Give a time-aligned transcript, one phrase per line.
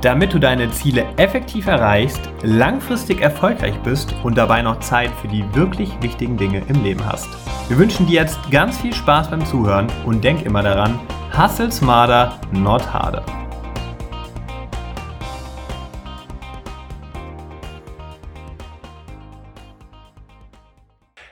[0.00, 5.44] Damit du deine Ziele effektiv erreichst, langfristig erfolgreich bist und dabei noch Zeit für die
[5.56, 7.28] wirklich wichtigen Dinge im Leben hast.
[7.68, 11.00] Wir wünschen dir jetzt ganz viel Spaß beim Zuhören und denk immer daran,
[11.36, 13.26] hustle smarter, not harder.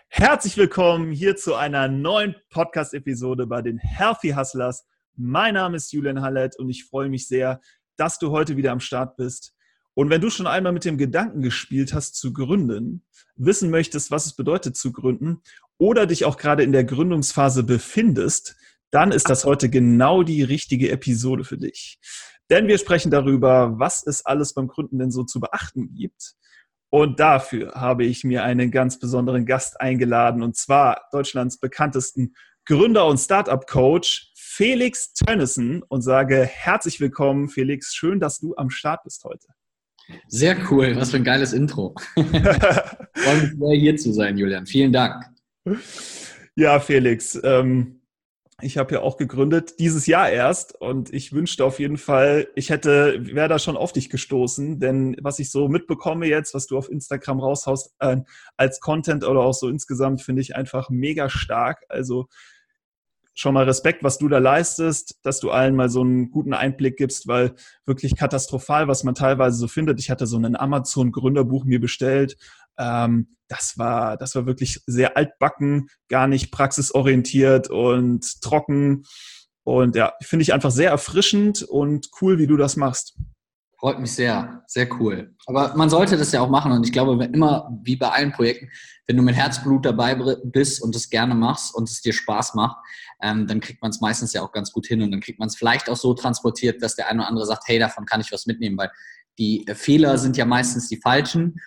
[0.09, 4.85] Herzlich willkommen hier zu einer neuen Podcast-Episode bei den Healthy Hustlers.
[5.15, 7.61] Mein Name ist Julian Hallett und ich freue mich sehr,
[7.97, 9.55] dass du heute wieder am Start bist.
[9.95, 13.05] Und wenn du schon einmal mit dem Gedanken gespielt hast, zu gründen,
[13.37, 15.41] wissen möchtest, was es bedeutet zu gründen
[15.79, 18.57] oder dich auch gerade in der Gründungsphase befindest,
[18.91, 21.99] dann ist das heute genau die richtige Episode für dich.
[22.51, 26.35] Denn wir sprechen darüber, was es alles beim Gründen denn so zu beachten gibt.
[26.91, 33.07] Und dafür habe ich mir einen ganz besonderen Gast eingeladen, und zwar Deutschlands bekanntesten Gründer
[33.07, 37.95] und Startup-Coach, Felix Tönnissen, und sage herzlich willkommen, Felix.
[37.95, 39.49] Schön, dass du am Start bist heute.
[40.29, 41.95] Sehr cool, was für ein geiles Intro.
[42.15, 44.65] Freue mich sehr, hier zu sein, Julian.
[44.65, 45.27] Vielen Dank.
[46.55, 48.01] Ja, Felix, ähm,
[48.63, 50.75] ich habe ja auch gegründet, dieses Jahr erst.
[50.81, 54.81] Und ich wünschte auf jeden Fall, ich hätte, wäre da schon auf dich gestoßen.
[54.81, 58.23] Denn was ich so mitbekomme jetzt, was du auf Instagram raushaust, äh,
[58.57, 61.85] als Content oder auch so insgesamt, finde ich einfach mega stark.
[61.91, 62.29] Also
[63.37, 66.97] schon mal Respekt, was du da leistest, dass du allen mal so einen guten Einblick
[66.97, 67.55] gibst, weil
[67.85, 70.01] wirklich katastrophal, was man teilweise so findet.
[70.01, 72.39] Ich hatte so ein Amazon-Gründerbuch mir bestellt.
[72.79, 79.05] Ähm, das war, das war wirklich sehr altbacken, gar nicht praxisorientiert und trocken.
[79.65, 83.19] Und ja, finde ich einfach sehr erfrischend und cool, wie du das machst.
[83.79, 85.35] Freut mich sehr, sehr cool.
[85.47, 88.71] Aber man sollte das ja auch machen und ich glaube, immer wie bei allen Projekten,
[89.07, 90.15] wenn du mit Herzblut dabei
[90.45, 92.79] bist und es gerne machst und es dir Spaß macht,
[93.23, 95.49] ähm, dann kriegt man es meistens ja auch ganz gut hin und dann kriegt man
[95.49, 98.33] es vielleicht auch so transportiert, dass der eine oder andere sagt, hey, davon kann ich
[98.33, 98.91] was mitnehmen, weil
[99.39, 101.61] die Fehler sind ja meistens die falschen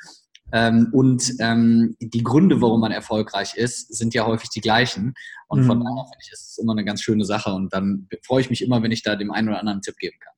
[0.51, 5.13] ähm, und ähm, die Gründe, warum man erfolgreich ist, sind ja häufig die gleichen.
[5.47, 5.83] Und von mhm.
[5.83, 7.53] daher finde ich, ist es immer eine ganz schöne Sache.
[7.53, 10.17] Und dann freue ich mich immer, wenn ich da dem einen oder anderen Tipp geben
[10.19, 10.33] kann.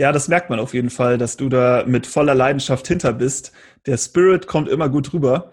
[0.00, 3.52] Ja, das merkt man auf jeden Fall, dass du da mit voller Leidenschaft hinter bist.
[3.84, 5.52] Der Spirit kommt immer gut rüber.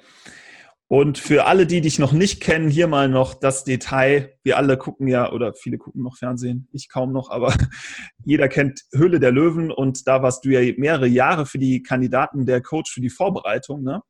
[0.87, 4.37] Und für alle, die dich noch nicht kennen, hier mal noch das Detail.
[4.43, 7.53] Wir alle gucken ja, oder viele gucken noch Fernsehen, ich kaum noch, aber
[8.23, 12.45] jeder kennt Höhle der Löwen und da warst du ja mehrere Jahre für die Kandidaten
[12.45, 14.01] der Coach für die Vorbereitung, ne?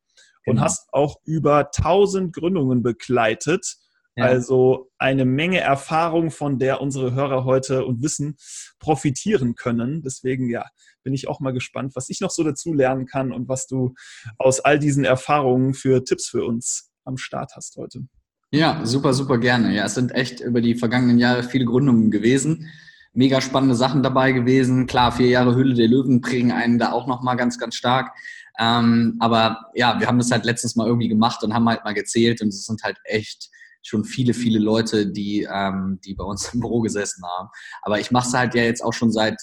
[0.46, 0.62] Und genau.
[0.62, 3.74] hast auch über 1000 Gründungen begleitet
[4.22, 8.36] also eine Menge Erfahrung, von der unsere Hörer heute und Wissen
[8.78, 10.02] profitieren können.
[10.02, 10.64] Deswegen, ja,
[11.02, 13.94] bin ich auch mal gespannt, was ich noch so dazu lernen kann und was du
[14.36, 18.06] aus all diesen Erfahrungen für Tipps für uns am Start hast heute.
[18.50, 19.74] Ja, super, super gerne.
[19.74, 22.68] Ja, es sind echt über die vergangenen Jahre viele Gründungen gewesen.
[23.12, 24.86] Mega spannende Sachen dabei gewesen.
[24.86, 28.14] Klar, vier Jahre Hülle der Löwen prägen einen da auch nochmal ganz, ganz stark.
[28.58, 31.94] Ähm, aber ja, wir haben das halt letztens mal irgendwie gemacht und haben halt mal
[31.94, 33.50] gezählt und es sind halt echt
[33.88, 37.48] schon viele, viele Leute, die, ähm, die bei uns im Büro gesessen haben.
[37.82, 39.36] Aber ich mache es halt ja jetzt auch schon seit,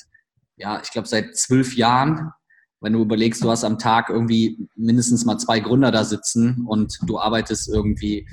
[0.57, 2.31] ja, ich glaube seit zwölf Jahren.
[2.81, 6.99] Wenn du überlegst, du hast am Tag irgendwie mindestens mal zwei Gründer da sitzen und
[7.03, 8.27] du arbeitest irgendwie,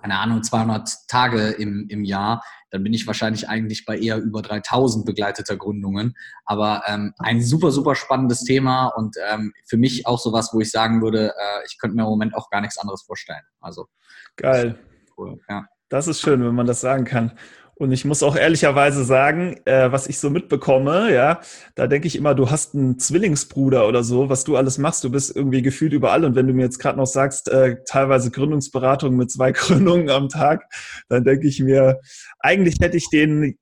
[0.00, 4.40] keine Ahnung, 200 Tage im, im Jahr, dann bin ich wahrscheinlich eigentlich bei eher über
[4.40, 6.14] 3000 begleiteter Gründungen.
[6.46, 10.70] Aber ähm, ein super, super spannendes Thema und ähm, für mich auch sowas, wo ich
[10.70, 13.42] sagen würde, äh, ich könnte mir im Moment auch gar nichts anderes vorstellen.
[13.60, 13.88] Also
[14.36, 14.78] geil
[15.16, 15.38] cool.
[15.48, 15.66] Ja.
[15.88, 17.32] Das ist schön, wenn man das sagen kann.
[17.74, 21.40] Und ich muss auch ehrlicherweise sagen, äh, was ich so mitbekomme, ja,
[21.74, 25.02] da denke ich immer, du hast einen Zwillingsbruder oder so, was du alles machst.
[25.02, 26.24] Du bist irgendwie gefühlt überall.
[26.24, 30.28] Und wenn du mir jetzt gerade noch sagst, äh, teilweise Gründungsberatung mit zwei Gründungen am
[30.28, 30.64] Tag,
[31.08, 32.00] dann denke ich mir,
[32.38, 33.58] eigentlich hätte ich denjenigen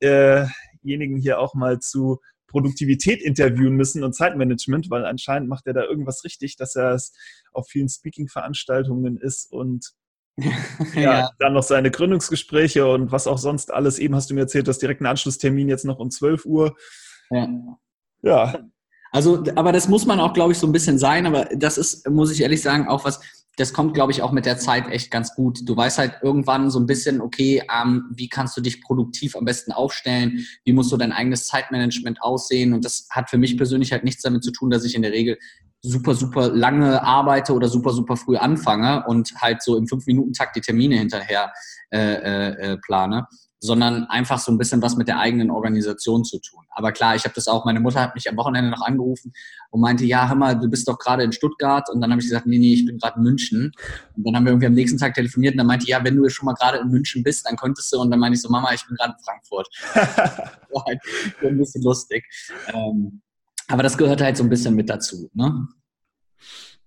[1.17, 2.19] äh hier auch mal zu
[2.51, 7.13] Produktivität interviewen müssen und Zeitmanagement, weil anscheinend macht er da irgendwas richtig, dass er es
[7.53, 9.93] auf vielen Speaking-Veranstaltungen ist und
[10.95, 13.99] ja, ja, dann noch seine Gründungsgespräche und was auch sonst alles.
[13.99, 16.77] Eben hast du mir erzählt, dass direkt ein Anschlusstermin jetzt noch um 12 Uhr.
[17.31, 17.49] Ja.
[18.23, 18.59] ja.
[19.13, 21.27] Also, aber das muss man auch, glaube ich, so ein bisschen sein.
[21.27, 23.21] Aber das ist, muss ich ehrlich sagen, auch was,
[23.57, 25.69] das kommt, glaube ich, auch mit der Zeit echt ganz gut.
[25.69, 29.45] Du weißt halt irgendwann so ein bisschen, okay, ähm, wie kannst du dich produktiv am
[29.45, 30.47] besten aufstellen?
[30.65, 32.73] Wie muss so dein eigenes Zeitmanagement aussehen?
[32.73, 35.13] Und das hat für mich persönlich halt nichts damit zu tun, dass ich in der
[35.13, 35.39] Regel
[35.83, 40.61] super, super lange arbeite oder super, super früh anfange und halt so im Fünf-Minuten-Takt die
[40.61, 41.53] Termine hinterher
[41.91, 43.27] äh, äh, äh, plane.
[43.61, 46.65] Sondern einfach so ein bisschen was mit der eigenen Organisation zu tun.
[46.71, 49.33] Aber klar, ich habe das auch, meine Mutter hat mich am Wochenende noch angerufen
[49.71, 51.89] und meinte, ja, hör mal, du bist doch gerade in Stuttgart.
[51.91, 53.73] Und dann habe ich gesagt, nee, nee, ich bin gerade in München.
[54.17, 56.27] Und dann haben wir irgendwie am nächsten Tag telefoniert und dann meinte, ja, wenn du
[56.31, 58.01] schon mal gerade in München bist, dann könntest du.
[58.01, 59.69] Und dann meinte ich so, Mama, ich bin gerade in Frankfurt.
[60.73, 61.01] war halt
[61.43, 62.25] ein bisschen lustig.
[62.73, 63.21] Ähm,
[63.69, 65.31] aber das gehört halt so ein bisschen mit dazu.
[65.35, 65.69] Ne?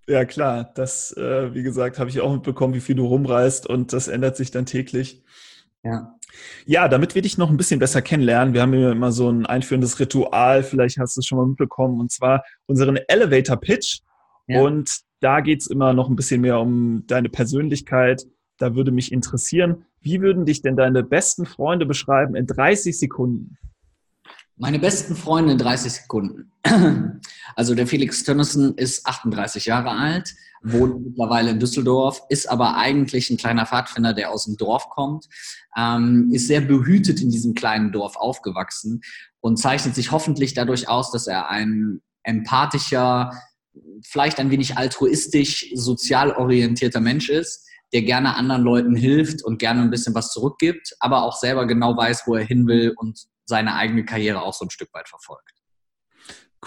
[0.07, 0.71] Ja, klar.
[0.73, 4.35] Das, äh, wie gesagt, habe ich auch mitbekommen, wie viel du rumreist und das ändert
[4.35, 5.23] sich dann täglich.
[5.83, 6.12] Ja.
[6.65, 9.45] Ja, damit wir dich noch ein bisschen besser kennenlernen, wir haben hier immer so ein
[9.45, 13.99] einführendes Ritual, vielleicht hast du es schon mal mitbekommen, und zwar unseren Elevator Pitch.
[14.47, 14.61] Ja.
[14.61, 18.23] Und da geht es immer noch ein bisschen mehr um deine Persönlichkeit.
[18.57, 23.57] Da würde mich interessieren, wie würden dich denn deine besten Freunde beschreiben in 30 Sekunden?
[24.63, 26.51] Meine besten Freunde in 30 Sekunden.
[27.55, 30.33] Also der Felix Tönnissen ist 38 Jahre alt,
[30.63, 35.27] wohnt mittlerweile in Düsseldorf, ist aber eigentlich ein kleiner Pfadfinder, der aus dem Dorf kommt,
[35.77, 39.01] ähm, ist sehr behütet in diesem kleinen Dorf aufgewachsen
[39.41, 43.31] und zeichnet sich hoffentlich dadurch aus, dass er ein empathischer,
[44.03, 49.81] vielleicht ein wenig altruistisch, sozial orientierter Mensch ist, der gerne anderen Leuten hilft und gerne
[49.81, 53.75] ein bisschen was zurückgibt, aber auch selber genau weiß, wo er hin will und seine
[53.75, 55.51] eigene Karriere auch so ein Stück weit verfolgt.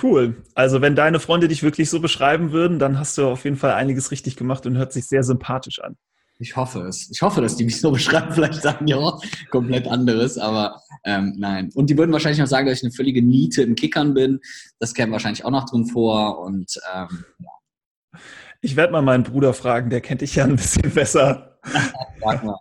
[0.03, 0.45] Cool.
[0.55, 3.73] Also wenn deine Freunde dich wirklich so beschreiben würden, dann hast du auf jeden Fall
[3.73, 5.97] einiges richtig gemacht und hört sich sehr sympathisch an.
[6.39, 7.11] Ich hoffe es.
[7.11, 8.33] Ich hoffe, dass die mich so beschreiben.
[8.33, 9.19] Vielleicht sagen ja
[9.51, 11.71] komplett anderes, aber ähm, nein.
[11.75, 14.41] Und die würden wahrscheinlich noch sagen, dass ich eine völlige Niete im Kickern bin.
[14.79, 16.41] Das käme wahrscheinlich auch noch drin vor.
[16.41, 18.21] Und ähm, ja.
[18.61, 21.59] Ich werde mal meinen Bruder fragen, der kennt dich ja ein bisschen besser.
[22.21, 22.59] Sag mal.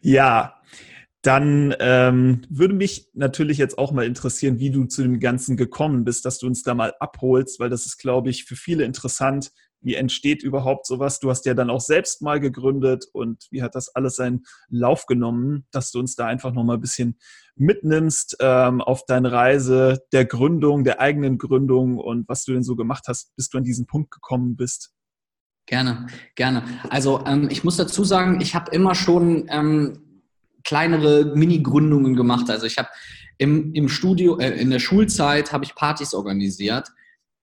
[0.00, 0.60] Ja,
[1.26, 6.04] dann ähm, würde mich natürlich jetzt auch mal interessieren, wie du zu dem Ganzen gekommen
[6.04, 9.50] bist, dass du uns da mal abholst, weil das ist, glaube ich, für viele interessant.
[9.80, 11.20] Wie entsteht überhaupt sowas?
[11.20, 15.06] Du hast ja dann auch selbst mal gegründet und wie hat das alles seinen Lauf
[15.06, 17.18] genommen, dass du uns da einfach noch mal ein bisschen
[17.56, 22.76] mitnimmst ähm, auf deine Reise der Gründung, der eigenen Gründung und was du denn so
[22.76, 24.92] gemacht hast, bis du an diesen Punkt gekommen bist.
[25.66, 26.64] Gerne, gerne.
[26.90, 30.13] Also ähm, ich muss dazu sagen, ich habe immer schon ähm,
[30.64, 32.50] kleinere Mini-Gründungen gemacht.
[32.50, 32.88] Also ich habe
[33.38, 36.88] im, im Studio, äh, in der Schulzeit habe ich Partys organisiert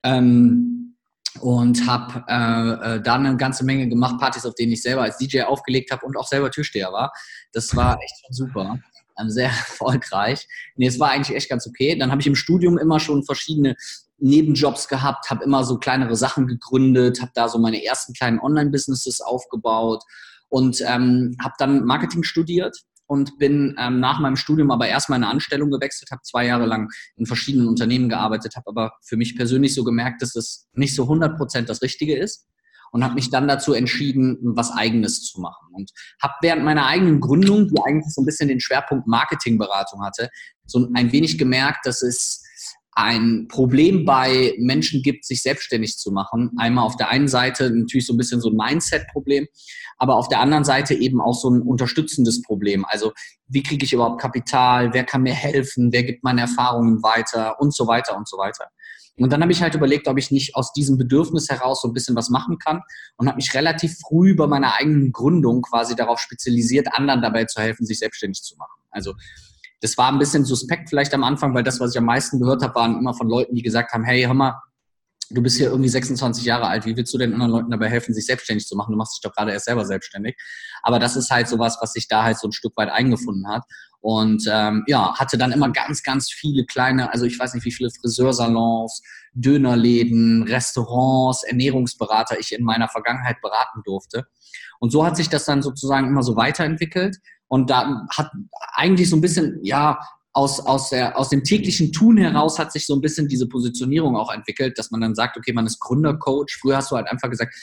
[0.03, 0.95] ähm,
[1.39, 5.17] und habe äh, äh, da eine ganze Menge gemacht, Partys, auf denen ich selber als
[5.17, 7.11] DJ aufgelegt habe und auch selber Türsteher war.
[7.53, 8.79] Das war echt schon super.
[9.19, 10.47] Ähm, sehr erfolgreich.
[10.75, 11.97] Nee, es war eigentlich echt ganz okay.
[11.97, 13.75] Dann habe ich im Studium immer schon verschiedene
[14.17, 19.19] Nebenjobs gehabt, habe immer so kleinere Sachen gegründet, habe da so meine ersten kleinen Online-Businesses
[19.19, 20.03] aufgebaut
[20.47, 25.25] und ähm, habe dann Marketing studiert und bin ähm, nach meinem Studium aber erstmal in
[25.25, 29.35] eine Anstellung gewechselt, habe zwei Jahre lang in verschiedenen Unternehmen gearbeitet, habe aber für mich
[29.35, 32.47] persönlich so gemerkt, dass das nicht so 100 Prozent das Richtige ist
[32.93, 35.67] und habe mich dann dazu entschieden, was Eigenes zu machen.
[35.73, 35.91] Und
[36.21, 40.29] habe während meiner eigenen Gründung, die eigentlich so ein bisschen den Schwerpunkt Marketingberatung hatte,
[40.65, 42.40] so ein wenig gemerkt, dass es
[42.93, 46.51] ein Problem bei Menschen gibt, sich selbstständig zu machen.
[46.57, 49.47] Einmal auf der einen Seite natürlich so ein bisschen so ein Mindset-Problem,
[49.97, 52.85] aber auf der anderen Seite eben auch so ein unterstützendes Problem.
[52.85, 53.13] Also
[53.47, 57.73] wie kriege ich überhaupt Kapital, wer kann mir helfen, wer gibt meine Erfahrungen weiter und
[57.73, 58.65] so weiter und so weiter.
[59.17, 61.93] Und dann habe ich halt überlegt, ob ich nicht aus diesem Bedürfnis heraus so ein
[61.93, 62.81] bisschen was machen kann
[63.17, 67.61] und habe mich relativ früh bei meiner eigenen Gründung quasi darauf spezialisiert, anderen dabei zu
[67.61, 68.81] helfen, sich selbstständig zu machen.
[68.89, 69.13] Also
[69.81, 72.61] das war ein bisschen suspekt vielleicht am Anfang, weil das, was ich am meisten gehört
[72.63, 74.61] habe, waren immer von Leuten, die gesagt haben, hey, hör mal,
[75.33, 78.13] du bist hier irgendwie 26 Jahre alt, wie willst du denn anderen Leuten dabei helfen,
[78.13, 78.91] sich selbstständig zu machen?
[78.91, 80.37] Du machst dich doch gerade erst selber selbstständig.
[80.83, 83.63] Aber das ist halt sowas, was sich da halt so ein Stück weit eingefunden hat.
[84.01, 87.71] Und ähm, ja, hatte dann immer ganz, ganz viele kleine, also ich weiß nicht, wie
[87.71, 94.25] viele Friseursalons, Dönerläden, Restaurants, Ernährungsberater ich in meiner Vergangenheit beraten durfte.
[94.79, 97.17] Und so hat sich das dann sozusagen immer so weiterentwickelt.
[97.51, 98.31] Und da hat
[98.75, 99.99] eigentlich so ein bisschen, ja,
[100.31, 104.15] aus, aus, der, aus dem täglichen Tun heraus hat sich so ein bisschen diese Positionierung
[104.15, 106.57] auch entwickelt, dass man dann sagt, okay, man ist Gründercoach.
[106.61, 107.53] Früher hast du halt einfach gesagt,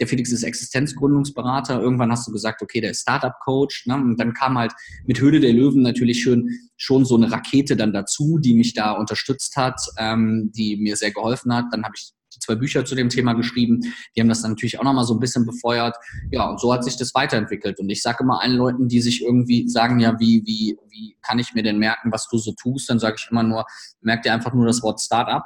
[0.00, 1.80] der Felix ist Existenzgründungsberater.
[1.80, 3.86] Irgendwann hast du gesagt, okay, der ist Startup-Coach.
[3.86, 3.94] Ne?
[3.94, 4.72] Und dann kam halt
[5.04, 8.90] mit Höhle der Löwen natürlich schön, schon so eine Rakete dann dazu, die mich da
[8.90, 11.66] unterstützt hat, ähm, die mir sehr geholfen hat.
[11.70, 13.80] Dann habe ich zwei Bücher zu dem Thema geschrieben.
[14.14, 15.96] Die haben das dann natürlich auch nochmal so ein bisschen befeuert.
[16.30, 17.78] Ja, und so hat sich das weiterentwickelt.
[17.78, 21.38] Und ich sage immer allen Leuten, die sich irgendwie sagen, ja, wie, wie, wie kann
[21.38, 22.88] ich mir denn merken, was du so tust?
[22.90, 23.66] Dann sage ich immer nur,
[24.00, 25.42] merk dir einfach nur das Wort Startup.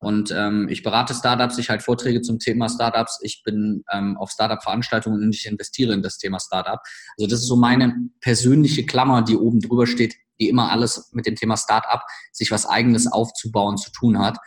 [0.00, 4.30] Und ähm, ich berate Startups, ich halte Vorträge zum Thema Startups, ich bin ähm, auf
[4.30, 6.78] Startup-Veranstaltungen und ich investiere in das Thema Startup.
[7.18, 11.26] Also das ist so meine persönliche Klammer, die oben drüber steht, die immer alles mit
[11.26, 12.00] dem Thema Startup,
[12.32, 14.38] sich was eigenes aufzubauen, zu tun hat.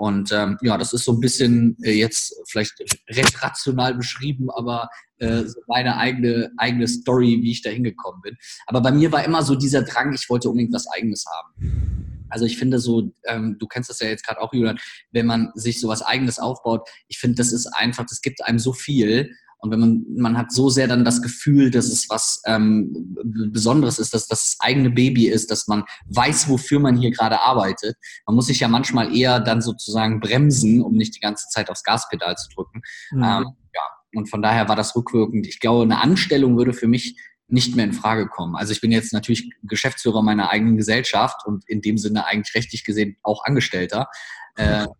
[0.00, 2.72] Und ähm, ja, das ist so ein bisschen äh, jetzt vielleicht
[3.10, 4.88] recht rational beschrieben, aber
[5.18, 8.34] äh, so meine eigene, eigene Story, wie ich da hingekommen bin.
[8.66, 12.24] Aber bei mir war immer so dieser Drang, ich wollte unbedingt was Eigenes haben.
[12.30, 14.78] Also ich finde so, ähm, du kennst das ja jetzt gerade auch, Julian,
[15.10, 18.58] wenn man sich so was Eigenes aufbaut, ich finde, das ist einfach, das gibt einem
[18.58, 19.30] so viel
[19.60, 23.14] und wenn man, man hat so sehr dann das Gefühl, dass es was ähm,
[23.52, 27.96] Besonderes ist, dass das eigene Baby ist, dass man weiß, wofür man hier gerade arbeitet.
[28.26, 31.84] Man muss sich ja manchmal eher dann sozusagen bremsen, um nicht die ganze Zeit aufs
[31.84, 32.80] Gaspedal zu drücken.
[33.10, 33.22] Mhm.
[33.22, 33.82] Ähm, ja,
[34.14, 35.46] und von daher war das rückwirkend.
[35.46, 37.16] Ich glaube, eine Anstellung würde für mich
[37.48, 38.56] nicht mehr in Frage kommen.
[38.56, 42.84] Also ich bin jetzt natürlich Geschäftsführer meiner eigenen Gesellschaft und in dem Sinne eigentlich rechtlich
[42.84, 44.08] gesehen auch Angestellter.
[44.56, 44.86] Äh,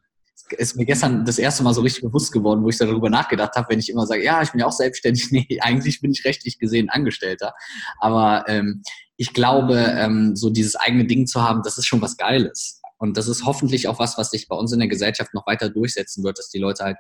[0.53, 3.69] ist mir gestern das erste Mal so richtig bewusst geworden, wo ich darüber nachgedacht habe,
[3.71, 5.31] wenn ich immer sage, ja, ich bin ja auch selbstständig.
[5.31, 7.55] Nee, eigentlich bin ich rechtlich gesehen Angestellter.
[7.99, 8.83] Aber ähm,
[9.17, 12.81] ich glaube, ähm, so dieses eigene Ding zu haben, das ist schon was Geiles.
[12.99, 15.71] Und das ist hoffentlich auch was, was sich bei uns in der Gesellschaft noch weiter
[15.71, 16.97] durchsetzen wird, dass die Leute halt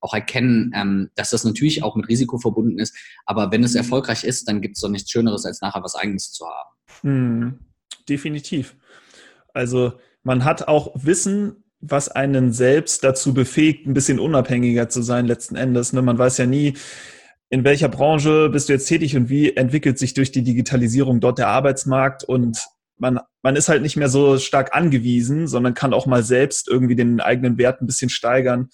[0.00, 2.94] auch erkennen, ähm, dass das natürlich auch mit Risiko verbunden ist.
[3.26, 6.32] Aber wenn es erfolgreich ist, dann gibt es doch nichts Schöneres, als nachher was Eigenes
[6.32, 6.70] zu haben.
[7.02, 7.58] Hm,
[8.08, 8.76] definitiv.
[9.54, 15.26] Also man hat auch Wissen was einen selbst dazu befähigt, ein bisschen unabhängiger zu sein
[15.26, 15.92] letzten Endes.
[15.92, 16.02] Ne?
[16.02, 16.74] Man weiß ja nie,
[17.50, 21.38] in welcher Branche bist du jetzt tätig und wie entwickelt sich durch die Digitalisierung dort
[21.38, 22.58] der Arbeitsmarkt und
[22.98, 26.96] man, man ist halt nicht mehr so stark angewiesen, sondern kann auch mal selbst irgendwie
[26.96, 28.68] den eigenen Wert ein bisschen steigern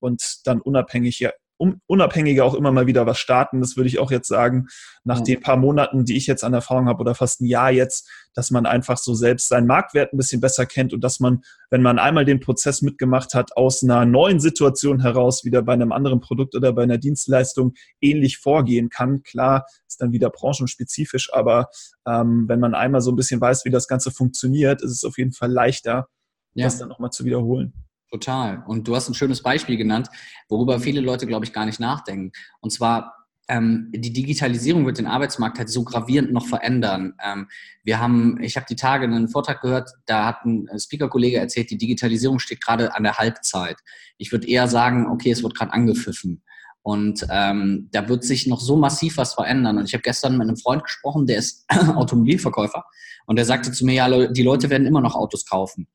[0.00, 3.60] und dann unabhängig unabhängiger auch immer mal wieder was starten.
[3.60, 4.66] Das würde ich auch jetzt sagen,
[5.04, 8.08] nach den paar Monaten, die ich jetzt an Erfahrung habe oder fast ein Jahr jetzt,
[8.34, 11.82] dass man einfach so selbst seinen Marktwert ein bisschen besser kennt und dass man, wenn
[11.82, 16.20] man einmal den Prozess mitgemacht hat, aus einer neuen Situation heraus wieder bei einem anderen
[16.20, 19.22] Produkt oder bei einer Dienstleistung ähnlich vorgehen kann.
[19.22, 21.68] Klar, ist dann wieder branchenspezifisch, aber
[22.06, 25.16] ähm, wenn man einmal so ein bisschen weiß, wie das Ganze funktioniert, ist es auf
[25.16, 26.08] jeden Fall leichter,
[26.54, 26.64] ja.
[26.64, 27.85] das dann nochmal zu wiederholen.
[28.10, 28.62] Total.
[28.66, 30.08] Und du hast ein schönes Beispiel genannt,
[30.48, 32.30] worüber viele Leute, glaube ich, gar nicht nachdenken.
[32.60, 33.14] Und zwar,
[33.48, 37.14] ähm, die Digitalisierung wird den Arbeitsmarkt halt so gravierend noch verändern.
[37.24, 37.48] Ähm,
[37.82, 41.78] wir haben, ich habe die Tage einen Vortrag gehört, da hat ein Speaker-Kollege erzählt, die
[41.78, 43.76] Digitalisierung steht gerade an der Halbzeit.
[44.18, 46.42] Ich würde eher sagen, okay, es wird gerade angepfiffen.
[46.82, 49.78] Und ähm, da wird sich noch so massiv was verändern.
[49.78, 51.64] Und ich habe gestern mit einem Freund gesprochen, der ist
[51.96, 52.84] Automobilverkäufer.
[53.26, 55.88] Und der sagte zu mir, ja, die Leute werden immer noch Autos kaufen.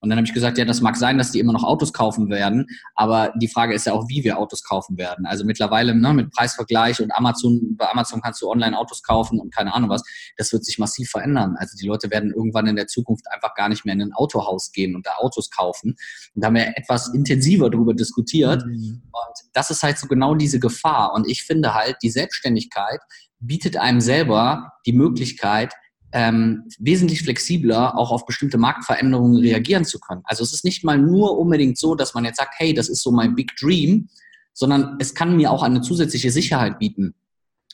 [0.00, 2.30] Und dann habe ich gesagt, ja, das mag sein, dass die immer noch Autos kaufen
[2.30, 5.26] werden, aber die Frage ist ja auch, wie wir Autos kaufen werden.
[5.26, 9.54] Also mittlerweile ne, mit Preisvergleich und Amazon, bei Amazon kannst du online Autos kaufen und
[9.54, 10.02] keine Ahnung was,
[10.36, 11.56] das wird sich massiv verändern.
[11.58, 14.72] Also die Leute werden irgendwann in der Zukunft einfach gar nicht mehr in ein Autohaus
[14.72, 15.96] gehen und da Autos kaufen.
[16.34, 18.64] Und da haben wir etwas intensiver darüber diskutiert.
[18.66, 19.02] Mhm.
[19.04, 21.12] Und das ist halt so genau diese Gefahr.
[21.14, 23.00] Und ich finde halt, die Selbstständigkeit
[23.38, 25.74] bietet einem selber die Möglichkeit,
[26.12, 30.22] ähm, wesentlich flexibler auch auf bestimmte Marktveränderungen reagieren zu können.
[30.24, 33.02] Also es ist nicht mal nur unbedingt so, dass man jetzt sagt, hey, das ist
[33.02, 34.08] so mein Big Dream,
[34.52, 37.14] sondern es kann mir auch eine zusätzliche Sicherheit bieten,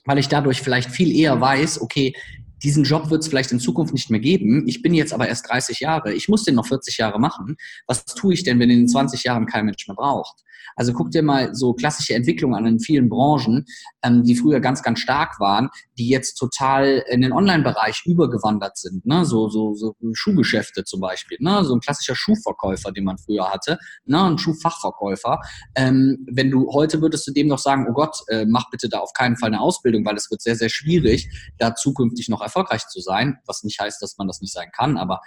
[0.04, 2.14] weil ich dadurch vielleicht viel eher weiß, okay,
[2.62, 4.66] diesen Job wird es vielleicht in Zukunft nicht mehr geben.
[4.66, 6.14] Ich bin jetzt aber erst 30 Jahre.
[6.14, 7.56] Ich muss den noch 40 Jahre machen.
[7.86, 10.42] Was tue ich denn, wenn in 20 Jahren kein Mensch mehr braucht?
[10.76, 13.64] Also guck dir mal so klassische Entwicklungen an in vielen Branchen,
[14.02, 19.04] ähm, die früher ganz, ganz stark waren, die jetzt total in den Online-Bereich übergewandert sind.
[19.06, 19.24] Ne?
[19.24, 21.38] So, so, so Schuhgeschäfte zum Beispiel.
[21.40, 21.64] Ne?
[21.64, 24.22] So ein klassischer Schuhverkäufer, den man früher hatte, ne?
[24.22, 25.40] ein Schuhfachverkäufer.
[25.74, 28.98] Ähm, wenn du heute würdest du dem noch sagen, oh Gott, äh, mach bitte da
[28.98, 31.28] auf keinen Fall eine Ausbildung, weil es wird sehr, sehr schwierig,
[31.58, 33.38] da zukünftig noch erfolgreich zu sein.
[33.46, 35.20] Was nicht heißt, dass man das nicht sein kann, aber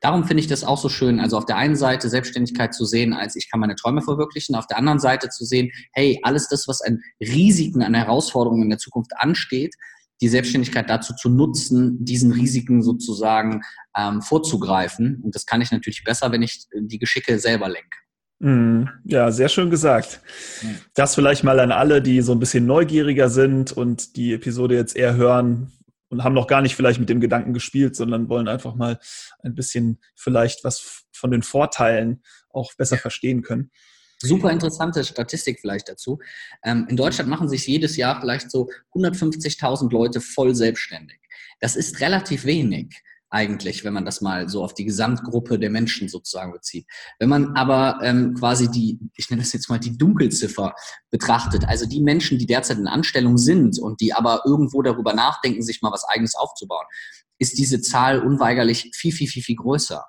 [0.00, 1.20] darum finde ich das auch so schön.
[1.20, 4.66] Also auf der einen Seite Selbstständigkeit zu sehen, als ich kann meine Träume verwirklichen, auf
[4.66, 8.78] der anderen Seite zu sehen, hey, alles das, was an Risiken, an Herausforderungen in der
[8.78, 9.74] Zukunft ansteht,
[10.20, 13.62] die Selbstständigkeit dazu zu nutzen, diesen Risiken sozusagen
[13.96, 15.20] ähm, vorzugreifen.
[15.22, 17.96] Und das kann ich natürlich besser, wenn ich die Geschicke selber lenke.
[18.40, 18.88] Mhm.
[19.04, 20.20] Ja, sehr schön gesagt.
[20.94, 24.96] Das vielleicht mal an alle, die so ein bisschen neugieriger sind und die Episode jetzt
[24.96, 25.72] eher hören,
[26.08, 28.98] und haben noch gar nicht vielleicht mit dem Gedanken gespielt, sondern wollen einfach mal
[29.42, 33.70] ein bisschen vielleicht was von den Vorteilen auch besser verstehen können.
[34.20, 36.18] Super interessante Statistik vielleicht dazu.
[36.64, 41.20] Ähm, in Deutschland machen sich jedes Jahr vielleicht so 150.000 Leute voll selbstständig.
[41.60, 46.08] Das ist relativ wenig eigentlich, wenn man das mal so auf die Gesamtgruppe der Menschen
[46.08, 46.86] sozusagen bezieht.
[47.18, 50.74] Wenn man aber ähm, quasi die, ich nenne das jetzt mal die Dunkelziffer
[51.10, 55.62] betrachtet, also die Menschen, die derzeit in Anstellung sind und die aber irgendwo darüber nachdenken,
[55.62, 56.86] sich mal was eigenes aufzubauen,
[57.38, 60.04] ist diese Zahl unweigerlich viel, viel, viel, viel größer.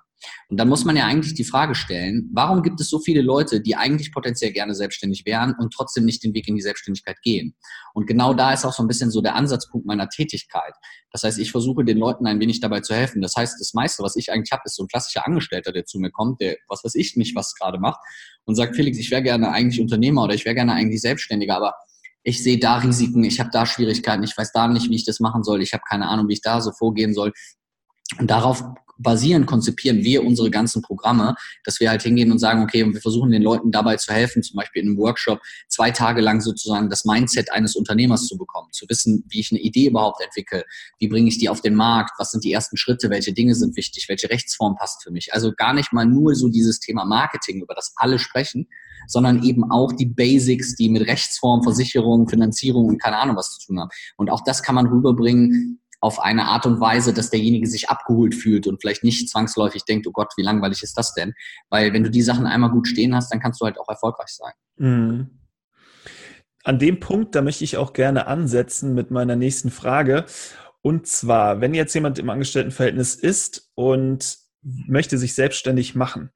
[0.49, 3.61] Und dann muss man ja eigentlich die Frage stellen, warum gibt es so viele Leute,
[3.61, 7.55] die eigentlich potenziell gerne selbstständig wären und trotzdem nicht den Weg in die Selbstständigkeit gehen?
[7.93, 10.73] Und genau da ist auch so ein bisschen so der Ansatzpunkt meiner Tätigkeit.
[11.11, 13.21] Das heißt, ich versuche den Leuten ein wenig dabei zu helfen.
[13.21, 15.99] Das heißt, das meiste, was ich eigentlich habe, ist so ein klassischer Angestellter, der zu
[15.99, 17.99] mir kommt, der, was weiß ich nicht, was gerade macht
[18.45, 21.75] und sagt, Felix, ich wäre gerne eigentlich Unternehmer oder ich wäre gerne eigentlich Selbstständiger, aber
[22.23, 25.19] ich sehe da Risiken, ich habe da Schwierigkeiten, ich weiß da nicht, wie ich das
[25.19, 27.31] machen soll, ich habe keine Ahnung, wie ich da so vorgehen soll.
[28.17, 28.63] Und darauf
[28.99, 33.31] basieren, konzipieren wir unsere ganzen Programme, dass wir halt hingehen und sagen, okay, wir versuchen
[33.31, 35.39] den Leuten dabei zu helfen, zum Beispiel in einem Workshop
[35.69, 39.61] zwei Tage lang sozusagen das Mindset eines Unternehmers zu bekommen, zu wissen, wie ich eine
[39.61, 40.65] Idee überhaupt entwickle,
[40.99, 43.77] wie bringe ich die auf den Markt, was sind die ersten Schritte, welche Dinge sind
[43.77, 45.33] wichtig, welche Rechtsform passt für mich.
[45.33, 48.67] Also gar nicht mal nur so dieses Thema Marketing, über das alle sprechen,
[49.07, 53.67] sondern eben auch die Basics, die mit Rechtsform, Versicherung, Finanzierung und keine Ahnung was zu
[53.67, 53.89] tun haben.
[54.17, 58.33] Und auch das kann man rüberbringen auf eine Art und Weise, dass derjenige sich abgeholt
[58.33, 61.33] fühlt und vielleicht nicht zwangsläufig denkt, oh Gott, wie langweilig ist das denn?
[61.69, 64.29] Weil wenn du die Sachen einmal gut stehen hast, dann kannst du halt auch erfolgreich
[64.29, 64.53] sein.
[64.77, 65.39] Mhm.
[66.63, 70.25] An dem Punkt, da möchte ich auch gerne ansetzen mit meiner nächsten Frage.
[70.81, 76.31] Und zwar, wenn jetzt jemand im Angestelltenverhältnis ist und möchte sich selbstständig machen,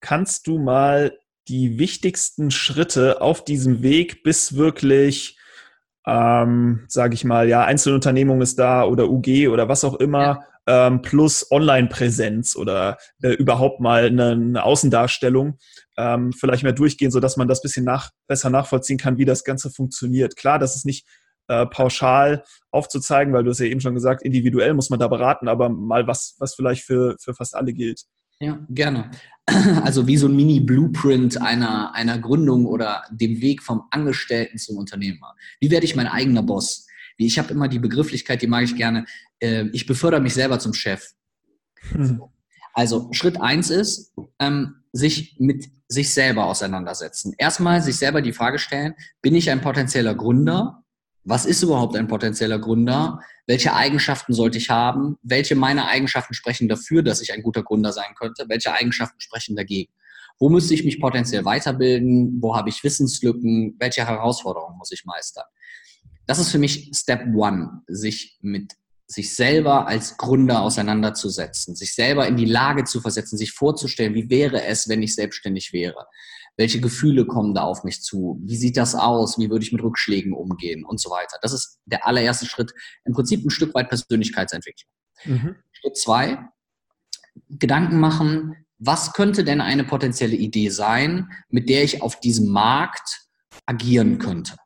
[0.00, 5.38] kannst du mal die wichtigsten Schritte auf diesem Weg bis wirklich
[6.06, 10.86] ähm, sage ich mal, ja, Einzelunternehmung ist da oder UG oder was auch immer, ja.
[10.86, 15.58] ähm, plus Online-Präsenz oder äh, überhaupt mal eine, eine Außendarstellung
[15.96, 19.44] ähm, vielleicht mehr durchgehen, so dass man das bisschen nach, besser nachvollziehen kann, wie das
[19.44, 20.36] Ganze funktioniert.
[20.36, 21.06] Klar, das ist nicht
[21.48, 25.48] äh, pauschal aufzuzeigen, weil du es ja eben schon gesagt, individuell muss man da beraten,
[25.48, 28.04] aber mal was, was vielleicht für, für fast alle gilt.
[28.44, 29.10] Ja, gerne.
[29.84, 35.34] Also wie so ein Mini-Blueprint einer, einer Gründung oder dem Weg vom Angestellten zum Unternehmer.
[35.60, 36.86] Wie werde ich mein eigener Boss?
[37.18, 39.04] Ich habe immer die Begrifflichkeit, die mag ich gerne.
[39.40, 41.10] Äh, ich befördere mich selber zum Chef.
[41.90, 42.22] Hm.
[42.72, 47.34] Also Schritt eins ist, ähm, sich mit sich selber auseinandersetzen.
[47.38, 50.83] Erstmal sich selber die Frage stellen, bin ich ein potenzieller Gründer?
[51.24, 53.20] Was ist überhaupt ein potenzieller Gründer?
[53.46, 57.92] welche Eigenschaften sollte ich haben, welche meiner Eigenschaften sprechen dafür, dass ich ein guter Gründer
[57.92, 59.92] sein könnte, welche Eigenschaften sprechen dagegen.
[60.38, 62.38] Wo müsste ich mich potenziell weiterbilden?
[62.40, 63.76] Wo habe ich Wissenslücken?
[63.78, 65.44] Welche Herausforderungen muss ich meistern?
[66.26, 68.72] Das ist für mich Step One, sich mit
[69.06, 74.30] sich selber als Gründer auseinanderzusetzen, sich selber in die Lage zu versetzen, sich vorzustellen, wie
[74.30, 76.06] wäre es, wenn ich selbstständig wäre?
[76.56, 78.40] Welche Gefühle kommen da auf mich zu?
[78.42, 79.38] Wie sieht das aus?
[79.38, 81.38] Wie würde ich mit Rückschlägen umgehen und so weiter?
[81.42, 82.72] Das ist der allererste Schritt.
[83.04, 84.90] Im Prinzip ein Stück weit Persönlichkeitsentwicklung.
[85.24, 85.56] Mhm.
[85.72, 86.38] Schritt zwei,
[87.48, 93.26] Gedanken machen, was könnte denn eine potenzielle Idee sein, mit der ich auf diesem Markt
[93.66, 94.56] agieren könnte?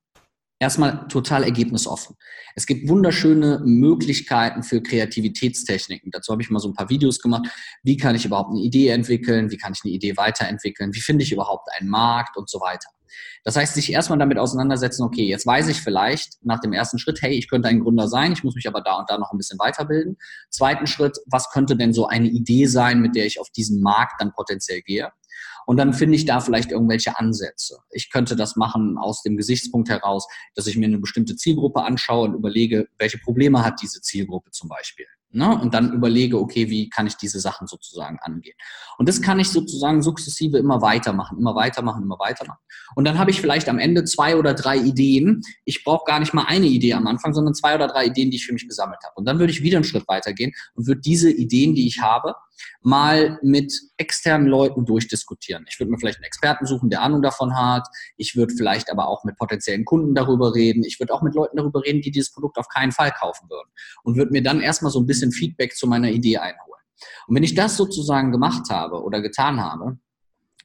[0.59, 2.17] Erstmal total ergebnisoffen.
[2.55, 6.11] Es gibt wunderschöne Möglichkeiten für Kreativitätstechniken.
[6.11, 7.49] Dazu habe ich mal so ein paar Videos gemacht.
[7.83, 9.51] Wie kann ich überhaupt eine Idee entwickeln?
[9.51, 10.95] Wie kann ich eine Idee weiterentwickeln?
[10.95, 12.89] Wie finde ich überhaupt einen Markt und so weiter?
[13.45, 17.23] Das heißt, sich erstmal damit auseinandersetzen, okay, jetzt weiß ich vielleicht nach dem ersten Schritt,
[17.23, 19.39] hey, ich könnte ein Gründer sein, ich muss mich aber da und da noch ein
[19.39, 20.17] bisschen weiterbilden.
[20.51, 24.21] Zweiten Schritt, was könnte denn so eine Idee sein, mit der ich auf diesen Markt
[24.21, 25.11] dann potenziell gehe?
[25.69, 27.77] Und dann finde ich da vielleicht irgendwelche Ansätze.
[27.91, 32.27] Ich könnte das machen aus dem Gesichtspunkt heraus, dass ich mir eine bestimmte Zielgruppe anschaue
[32.27, 35.05] und überlege, welche Probleme hat diese Zielgruppe zum Beispiel.
[35.31, 35.61] Ne?
[35.61, 38.57] Und dann überlege, okay, wie kann ich diese Sachen sozusagen angehen.
[38.97, 42.61] Und das kann ich sozusagen sukzessive immer weitermachen, immer weitermachen, immer weitermachen.
[42.95, 45.43] Und dann habe ich vielleicht am Ende zwei oder drei Ideen.
[45.67, 48.39] Ich brauche gar nicht mal eine Idee am Anfang, sondern zwei oder drei Ideen, die
[48.39, 49.17] ich für mich gesammelt habe.
[49.17, 52.35] Und dann würde ich wieder einen Schritt weitergehen und würde diese Ideen, die ich habe,
[52.83, 55.65] mal mit externen Leuten durchdiskutieren.
[55.69, 57.87] Ich würde mir vielleicht einen Experten suchen, der Ahnung davon hat.
[58.17, 60.85] Ich würde vielleicht aber auch mit potenziellen Kunden darüber reden.
[60.85, 63.69] Ich würde auch mit Leuten darüber reden, die dieses Produkt auf keinen Fall kaufen würden.
[64.03, 66.83] Und würde mir dann erstmal so ein bisschen Feedback zu meiner Idee einholen.
[67.27, 69.99] Und wenn ich das sozusagen gemacht habe oder getan habe,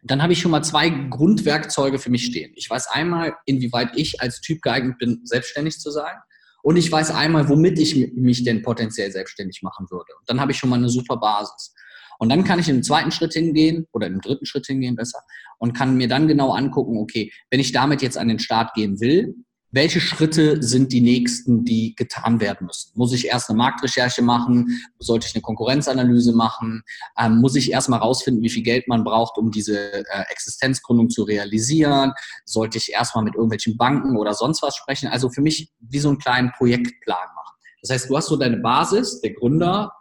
[0.04, 2.52] dann habe ich schon mal zwei Grundwerkzeuge für mich stehen.
[2.56, 6.16] Ich weiß einmal, inwieweit ich als Typ geeignet bin, selbstständig zu sein.
[6.64, 10.14] Und ich weiß einmal, womit ich mich denn potenziell selbstständig machen würde.
[10.18, 11.76] Und dann habe ich schon mal eine super Basis.
[12.20, 15.20] Und dann kann ich den zweiten Schritt hingehen oder den dritten Schritt hingehen besser
[15.58, 19.02] und kann mir dann genau angucken, okay, wenn ich damit jetzt an den Start gehen
[19.02, 19.36] will,
[19.74, 22.92] welche Schritte sind die nächsten, die getan werden müssen?
[22.94, 24.82] Muss ich erst eine Marktrecherche machen?
[25.00, 26.84] Sollte ich eine Konkurrenzanalyse machen?
[27.18, 31.10] Ähm, muss ich erst mal rausfinden, wie viel Geld man braucht, um diese äh, Existenzgründung
[31.10, 32.14] zu realisieren?
[32.46, 35.08] Sollte ich erst mal mit irgendwelchen Banken oder sonst was sprechen?
[35.08, 37.58] Also für mich wie so einen kleinen Projektplan machen.
[37.82, 39.92] Das heißt, du hast so deine Basis, der Gründer,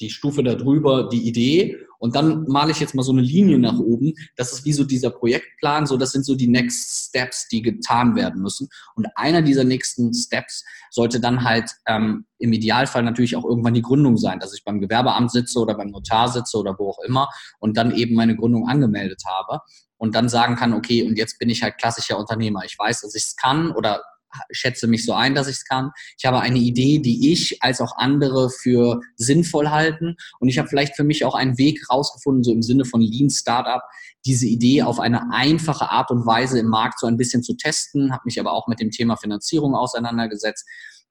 [0.00, 3.78] die Stufe darüber die Idee und dann male ich jetzt mal so eine Linie nach
[3.78, 4.14] oben.
[4.36, 8.14] Das ist wie so dieser Projektplan, so das sind so die Next Steps, die getan
[8.14, 8.68] werden müssen.
[8.94, 13.82] Und einer dieser nächsten Steps sollte dann halt ähm, im Idealfall natürlich auch irgendwann die
[13.82, 17.28] Gründung sein, dass ich beim Gewerbeamt sitze oder beim Notar sitze oder wo auch immer
[17.58, 19.60] und dann eben meine Gründung angemeldet habe
[19.96, 22.64] und dann sagen kann, okay, und jetzt bin ich halt klassischer Unternehmer.
[22.64, 24.02] Ich weiß, dass ich es kann oder
[24.50, 25.90] schätze mich so ein, dass ich es kann.
[26.18, 30.16] Ich habe eine Idee, die ich als auch andere für sinnvoll halten.
[30.40, 33.30] Und ich habe vielleicht für mich auch einen Weg rausgefunden, so im Sinne von Lean
[33.30, 33.82] Startup,
[34.26, 38.12] diese Idee auf eine einfache Art und Weise im Markt so ein bisschen zu testen,
[38.12, 40.66] habe mich aber auch mit dem Thema Finanzierung auseinandergesetzt.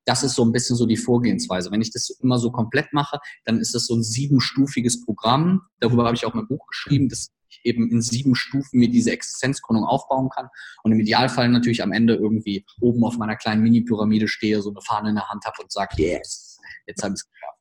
[0.06, 1.70] Das ist so ein bisschen so die Vorgehensweise.
[1.72, 5.62] Wenn ich das immer so komplett mache, dann ist das so ein siebenstufiges Programm.
[5.80, 7.10] Darüber habe ich auch mein Buch geschrieben.
[7.10, 7.30] Das
[7.64, 10.50] eben in sieben Stufen mir diese Existenzgründung aufbauen kann
[10.84, 14.82] und im Idealfall natürlich am Ende irgendwie oben auf meiner kleinen Mini-Pyramide stehe, so eine
[14.82, 17.58] Fahne in der Hand habe und sage, yes, jetzt habe ich es geschafft.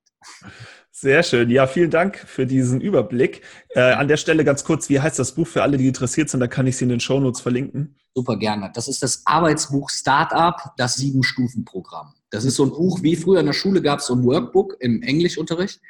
[0.90, 1.51] Sehr schön.
[1.51, 3.42] Ja, vielen Dank für diesen Überblick.
[3.70, 6.40] Äh, an der Stelle ganz kurz, wie heißt das Buch für alle, die interessiert sind?
[6.40, 7.96] Da kann ich Sie in den Shownotes verlinken.
[8.14, 8.70] Super gerne.
[8.75, 12.14] Das ist das Arbeitsbuch Startup, das Sieben-Stufen-Programm.
[12.31, 14.79] Das ist so ein Buch, wie früher in der Schule gab es so ein Workbook
[14.81, 15.81] im Englischunterricht.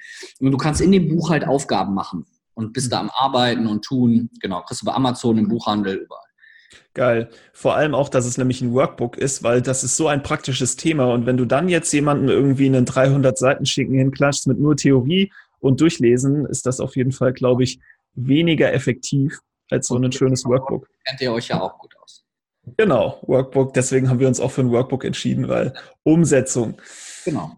[0.41, 3.85] Und du kannst in dem Buch halt Aufgaben machen und bist da am Arbeiten und
[3.85, 4.31] tun.
[4.41, 6.23] Genau, kriegst du bei Amazon im Buchhandel überall.
[6.95, 7.29] Geil.
[7.53, 10.77] Vor allem auch, dass es nämlich ein Workbook ist, weil das ist so ein praktisches
[10.77, 11.13] Thema.
[11.13, 15.31] Und wenn du dann jetzt jemanden irgendwie einen 300 Seiten Schinken hinklatschst mit nur Theorie
[15.61, 17.79] und Durchlesen, ist das auf jeden Fall, glaube ich,
[18.15, 19.41] weniger effektiv
[19.71, 20.89] als so ein schönes Workbook.
[21.05, 22.25] Kennt ihr euch ja auch gut aus.
[22.79, 23.75] Genau, Workbook.
[23.75, 26.81] Deswegen haben wir uns auch für ein Workbook entschieden, weil Umsetzung.
[27.27, 27.53] Genau.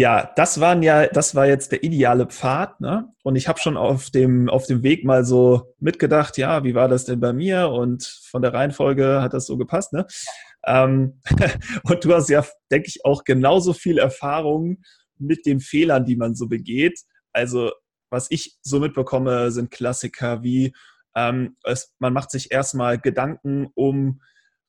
[0.00, 3.12] Ja, das waren ja, das war jetzt der ideale Pfad, ne?
[3.22, 6.88] Und ich habe schon auf dem auf dem Weg mal so mitgedacht, ja, wie war
[6.88, 7.68] das denn bei mir?
[7.68, 10.06] Und von der Reihenfolge hat das so gepasst, ne?
[10.64, 11.20] Ähm,
[11.82, 14.78] und du hast ja, denke ich, auch genauso viel Erfahrung
[15.18, 16.98] mit den Fehlern, die man so begeht.
[17.34, 17.70] Also
[18.08, 20.72] was ich so mitbekomme, sind Klassiker wie
[21.14, 24.22] ähm, es, man macht sich erstmal Gedanken um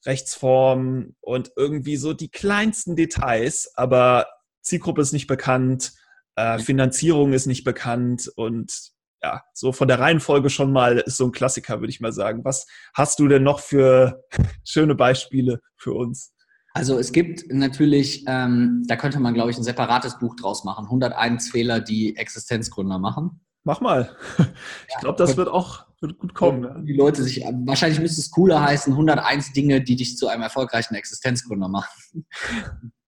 [0.06, 4.28] Rechtsform und irgendwie so die kleinsten Details, aber
[4.62, 5.94] Zielgruppe ist nicht bekannt,
[6.36, 8.92] äh, Finanzierung ist nicht bekannt und
[9.24, 12.44] ja, so von der Reihenfolge schon mal ist so ein Klassiker, würde ich mal sagen.
[12.44, 14.24] Was hast du denn noch für
[14.66, 16.34] schöne Beispiele für uns?
[16.74, 20.86] Also es gibt natürlich, ähm, da könnte man, glaube ich, ein separates Buch draus machen.
[20.86, 23.42] 101 Fehler, die Existenzgründer machen.
[23.64, 24.16] Mach mal.
[24.88, 26.62] Ich glaube, das wird auch wird gut kommen.
[26.62, 26.84] Ne?
[26.86, 30.96] Die Leute sich, wahrscheinlich müsste es cooler heißen, 101 Dinge, die dich zu einem erfolgreichen
[30.96, 32.26] Existenzgründer machen.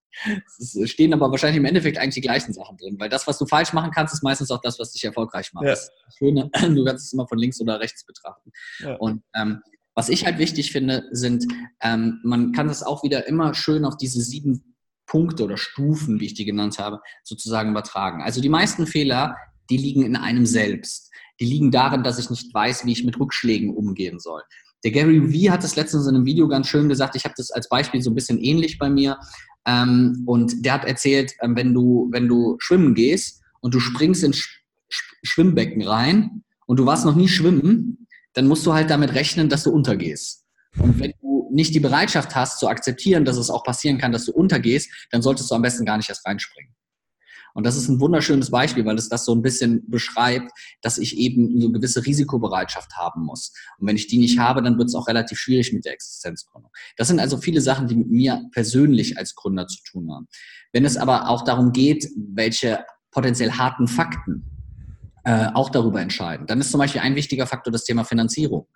[0.59, 3.45] Es stehen aber wahrscheinlich im Endeffekt eigentlich die gleichen Sachen drin, weil das, was du
[3.45, 5.65] falsch machen kannst, ist meistens auch das, was dich erfolgreich macht.
[5.65, 5.75] Ja.
[6.17, 8.51] Schöne, du kannst es immer von links oder rechts betrachten.
[8.79, 8.95] Ja.
[8.95, 9.61] Und ähm,
[9.95, 11.45] was ich halt wichtig finde, sind,
[11.81, 16.25] ähm, man kann das auch wieder immer schön auf diese sieben Punkte oder Stufen, wie
[16.25, 18.23] ich die genannt habe, sozusagen übertragen.
[18.23, 19.35] Also die meisten Fehler,
[19.69, 21.11] die liegen in einem selbst.
[21.39, 24.41] Die liegen darin, dass ich nicht weiß, wie ich mit Rückschlägen umgehen soll.
[24.83, 27.15] Der Gary Vee hat das letztens in einem Video ganz schön gesagt.
[27.15, 29.17] Ich habe das als Beispiel so ein bisschen ähnlich bei mir.
[29.65, 34.23] Ähm, und der hat erzählt, ähm, wenn, du, wenn du schwimmen gehst und du springst
[34.23, 34.59] ins Sch
[35.23, 39.63] Schwimmbecken rein und du warst noch nie schwimmen, dann musst du halt damit rechnen, dass
[39.63, 40.45] du untergehst.
[40.77, 44.25] Und wenn du nicht die Bereitschaft hast zu akzeptieren, dass es auch passieren kann, dass
[44.25, 46.72] du untergehst, dann solltest du am besten gar nicht erst reinspringen.
[47.53, 51.17] Und das ist ein wunderschönes Beispiel, weil es das so ein bisschen beschreibt, dass ich
[51.17, 53.53] eben eine gewisse Risikobereitschaft haben muss.
[53.77, 56.71] Und wenn ich die nicht habe, dann wird es auch relativ schwierig mit der Existenzgründung.
[56.97, 60.27] Das sind also viele Sachen, die mit mir persönlich als Gründer zu tun haben.
[60.71, 64.43] Wenn es aber auch darum geht, welche potenziell harten Fakten
[65.23, 68.67] äh, auch darüber entscheiden, dann ist zum Beispiel ein wichtiger Faktor das Thema Finanzierung.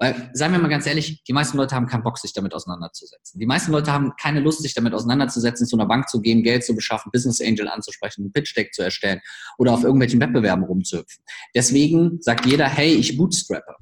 [0.00, 3.40] Weil, seien wir mal ganz ehrlich, die meisten Leute haben keinen Bock, sich damit auseinanderzusetzen.
[3.40, 6.64] Die meisten Leute haben keine Lust, sich damit auseinanderzusetzen, zu einer Bank zu gehen, Geld
[6.64, 9.20] zu beschaffen, Business Angel anzusprechen, einen Pitch Deck zu erstellen
[9.58, 11.24] oder auf irgendwelchen Wettbewerben rumzuhüpfen.
[11.54, 13.74] Deswegen sagt jeder, hey, ich bootstrappe.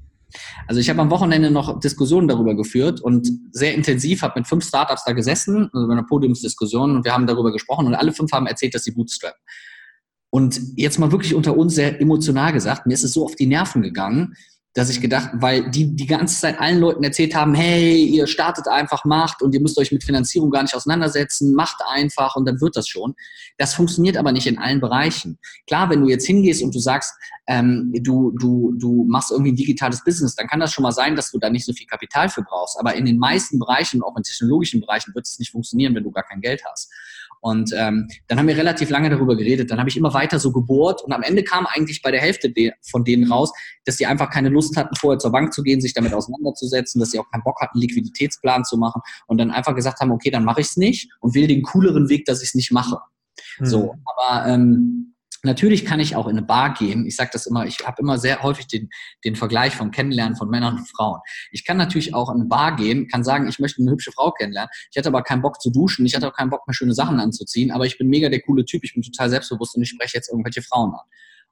[0.67, 4.65] Also ich habe am Wochenende noch Diskussionen darüber geführt und sehr intensiv, habe mit fünf
[4.65, 8.31] Startups da gesessen, also bei einer Podiumsdiskussion und wir haben darüber gesprochen und alle fünf
[8.31, 9.39] haben erzählt, dass sie bootstrappen.
[10.29, 13.47] Und jetzt mal wirklich unter uns sehr emotional gesagt, mir ist es so auf die
[13.47, 14.35] Nerven gegangen,
[14.77, 18.67] dass ich gedacht, weil die die ganze Zeit allen Leuten erzählt haben, hey, ihr startet
[18.67, 22.61] einfach, macht und ihr müsst euch mit Finanzierung gar nicht auseinandersetzen, macht einfach und dann
[22.61, 23.15] wird das schon.
[23.57, 25.39] Das funktioniert aber nicht in allen Bereichen.
[25.65, 27.11] Klar, wenn du jetzt hingehst und du sagst,
[27.47, 31.15] ähm, du, du, du machst irgendwie ein digitales Business, dann kann das schon mal sein,
[31.15, 32.79] dass du da nicht so viel Kapital für brauchst.
[32.79, 36.11] Aber in den meisten Bereichen, auch in technologischen Bereichen, wird es nicht funktionieren, wenn du
[36.11, 36.91] gar kein Geld hast.
[37.41, 39.71] Und ähm, dann haben wir relativ lange darüber geredet.
[39.71, 42.49] Dann habe ich immer weiter so gebohrt und am Ende kam eigentlich bei der Hälfte
[42.49, 43.51] de von denen raus,
[43.85, 47.11] dass die einfach keine Lust hatten, vorher zur Bank zu gehen, sich damit auseinanderzusetzen, dass
[47.11, 50.43] sie auch keinen Bock hatten, Liquiditätsplan zu machen und dann einfach gesagt haben, okay, dann
[50.43, 52.99] mache ich es nicht und will den cooleren Weg, dass ich es nicht mache.
[53.59, 53.65] Mhm.
[53.65, 57.05] So, aber ähm, Natürlich kann ich auch in eine Bar gehen.
[57.05, 58.89] Ich sage das immer, ich habe immer sehr häufig den,
[59.23, 61.19] den Vergleich vom Kennenlernen von Männern und Frauen.
[61.51, 64.31] Ich kann natürlich auch in eine Bar gehen, kann sagen, ich möchte eine hübsche Frau
[64.31, 64.69] kennenlernen.
[64.91, 67.19] Ich hatte aber keinen Bock zu duschen, ich hatte auch keinen Bock mehr schöne Sachen
[67.19, 70.17] anzuziehen, aber ich bin mega der coole Typ, ich bin total selbstbewusst und ich spreche
[70.17, 71.05] jetzt irgendwelche Frauen an.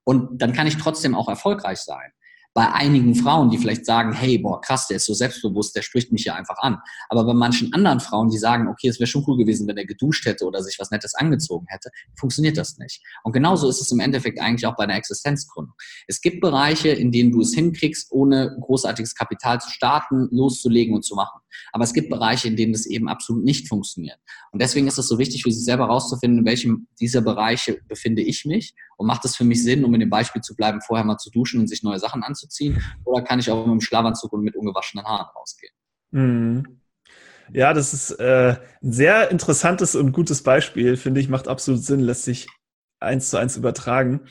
[0.03, 2.11] Und dann kann ich trotzdem auch erfolgreich sein
[2.55, 6.13] bei einigen Frauen, die vielleicht sagen, hey, boah, krass, der ist so selbstbewusst, der spricht
[6.13, 6.77] mich ja einfach an.
[7.09, 9.85] Aber bei manchen anderen Frauen, die sagen, okay, es wäre schon cool gewesen, wenn er
[9.85, 13.03] geduscht hätte oder sich was Nettes angezogen hätte, funktioniert das nicht.
[13.25, 15.75] Und genauso ist es im Endeffekt eigentlich auch bei einer Existenzgründung.
[16.07, 21.03] Es gibt Bereiche, in denen du es hinkriegst, ohne großartiges Kapital zu starten, loszulegen und
[21.03, 21.41] zu machen.
[21.71, 24.17] Aber es gibt Bereiche, in denen das eben absolut nicht funktioniert.
[24.51, 28.21] Und deswegen ist es so wichtig für sich selber herauszufinden, in welchem dieser Bereiche befinde
[28.21, 31.05] ich mich und macht es für mich Sinn, um in dem Beispiel zu bleiben, vorher
[31.05, 32.81] mal zu duschen und sich neue Sachen anzuziehen?
[33.03, 35.73] Oder kann ich auch mit dem Schlafanzug und mit ungewaschenen Haaren rausgehen?
[36.11, 36.81] Mhm.
[37.53, 41.99] Ja, das ist äh, ein sehr interessantes und gutes Beispiel, finde ich, macht absolut Sinn,
[41.99, 42.47] lässt sich
[42.99, 44.21] eins zu eins übertragen.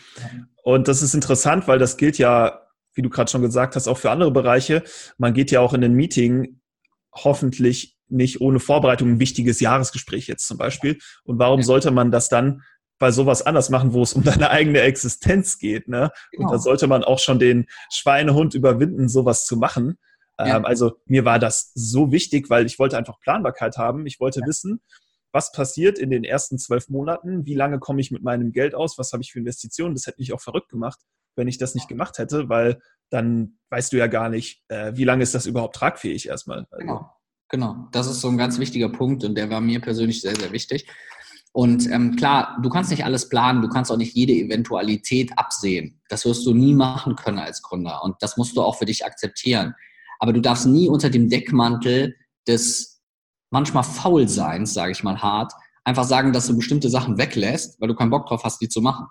[0.63, 2.63] Und das ist interessant, weil das gilt ja,
[2.95, 4.83] wie du gerade schon gesagt hast, auch für andere Bereiche.
[5.19, 6.61] Man geht ja auch in ein Meeting
[7.15, 10.99] hoffentlich nicht ohne Vorbereitung ein wichtiges Jahresgespräch jetzt zum Beispiel.
[11.25, 12.63] Und warum sollte man das dann
[12.99, 15.89] bei sowas anders machen, wo es um deine eigene Existenz geht.
[15.89, 16.11] Ne?
[16.33, 16.47] Genau.
[16.47, 19.99] Und da sollte man auch schon den Schweinehund überwinden, sowas zu machen.
[20.39, 20.57] Ja.
[20.57, 24.07] Ähm, also mir war das so wichtig, weil ich wollte einfach Planbarkeit haben.
[24.07, 24.47] Ich wollte ja.
[24.47, 24.81] wissen,
[25.33, 28.99] was passiert in den ersten zwölf Monaten, wie lange komme ich mit meinem Geld aus,
[28.99, 29.95] was habe ich für Investitionen.
[29.95, 31.01] Das hätte mich auch verrückt gemacht,
[31.37, 35.05] wenn ich das nicht gemacht hätte, weil dann weißt du ja gar nicht, äh, wie
[35.05, 36.67] lange ist das überhaupt tragfähig erstmal.
[36.71, 36.79] Also.
[36.79, 37.11] Genau.
[37.51, 40.51] Genau, das ist so ein ganz wichtiger Punkt und der war mir persönlich sehr, sehr
[40.51, 40.89] wichtig.
[41.53, 46.01] Und ähm, klar, du kannst nicht alles planen, du kannst auch nicht jede Eventualität absehen.
[46.09, 49.05] Das wirst du nie machen können als Gründer und das musst du auch für dich
[49.07, 49.75] akzeptieren.
[50.19, 52.17] Aber du darfst nie unter dem Deckmantel
[52.49, 53.01] des
[53.51, 55.53] manchmal Faulseins, sage ich mal hart,
[55.85, 58.81] einfach sagen, dass du bestimmte Sachen weglässt, weil du keinen Bock drauf hast, die zu
[58.81, 59.07] machen.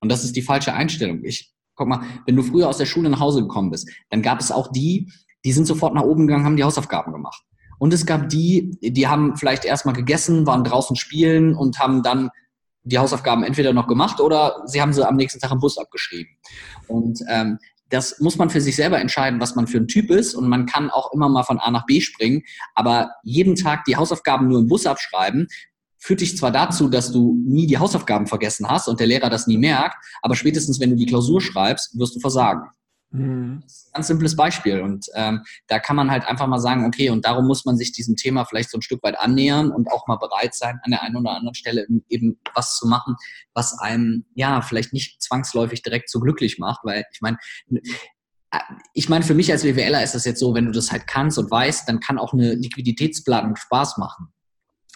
[0.00, 1.24] Und das ist die falsche Einstellung.
[1.24, 4.40] Ich guck mal, wenn du früher aus der Schule nach Hause gekommen bist, dann gab
[4.40, 5.10] es auch die,
[5.44, 7.42] die sind sofort nach oben gegangen, haben die Hausaufgaben gemacht.
[7.78, 12.30] Und es gab die, die haben vielleicht erstmal gegessen, waren draußen spielen und haben dann
[12.82, 16.36] die Hausaufgaben entweder noch gemacht oder sie haben sie am nächsten Tag im Bus abgeschrieben.
[16.88, 17.58] Und ähm,
[17.90, 20.34] das muss man für sich selber entscheiden, was man für ein Typ ist.
[20.34, 22.42] Und man kann auch immer mal von A nach B springen.
[22.74, 25.46] Aber jeden Tag die Hausaufgaben nur im Bus abschreiben,
[25.98, 29.46] führt dich zwar dazu, dass du nie die Hausaufgaben vergessen hast und der Lehrer das
[29.46, 32.68] nie merkt, aber spätestens, wenn du die Klausur schreibst, wirst du versagen.
[33.10, 33.62] Mhm.
[33.94, 34.80] Ganz simples Beispiel.
[34.80, 37.92] Und ähm, da kann man halt einfach mal sagen, okay, und darum muss man sich
[37.92, 41.02] diesem Thema vielleicht so ein Stück weit annähern und auch mal bereit sein, an der
[41.02, 43.16] einen oder anderen Stelle eben was zu machen,
[43.54, 47.38] was einem ja vielleicht nicht zwangsläufig direkt so glücklich macht, weil ich meine,
[48.50, 48.58] äh,
[48.92, 51.38] ich meine, für mich als WWLer ist das jetzt so, wenn du das halt kannst
[51.38, 54.32] und weißt, dann kann auch eine Liquiditätsplanung Spaß machen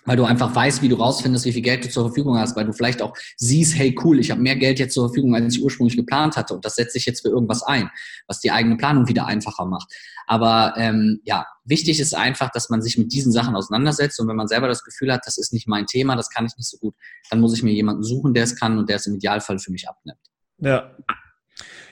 [0.04, 2.64] weil du einfach weißt, wie du rausfindest, wie viel Geld du zur Verfügung hast, weil
[2.64, 5.62] du vielleicht auch siehst, hey cool, ich habe mehr Geld jetzt zur Verfügung, als ich
[5.62, 7.90] ursprünglich geplant hatte und das setze ich jetzt für irgendwas ein,
[8.26, 9.92] was die eigene Planung wieder einfacher macht.
[10.26, 14.36] Aber ähm, ja, wichtig ist einfach, dass man sich mit diesen Sachen auseinandersetzt und wenn
[14.36, 16.78] man selber das Gefühl hat, das ist nicht mein Thema, das kann ich nicht so
[16.78, 16.94] gut,
[17.30, 19.70] dann muss ich mir jemanden suchen, der es kann und der es im Idealfall für
[19.70, 20.18] mich abnimmt.
[20.58, 20.96] Ja,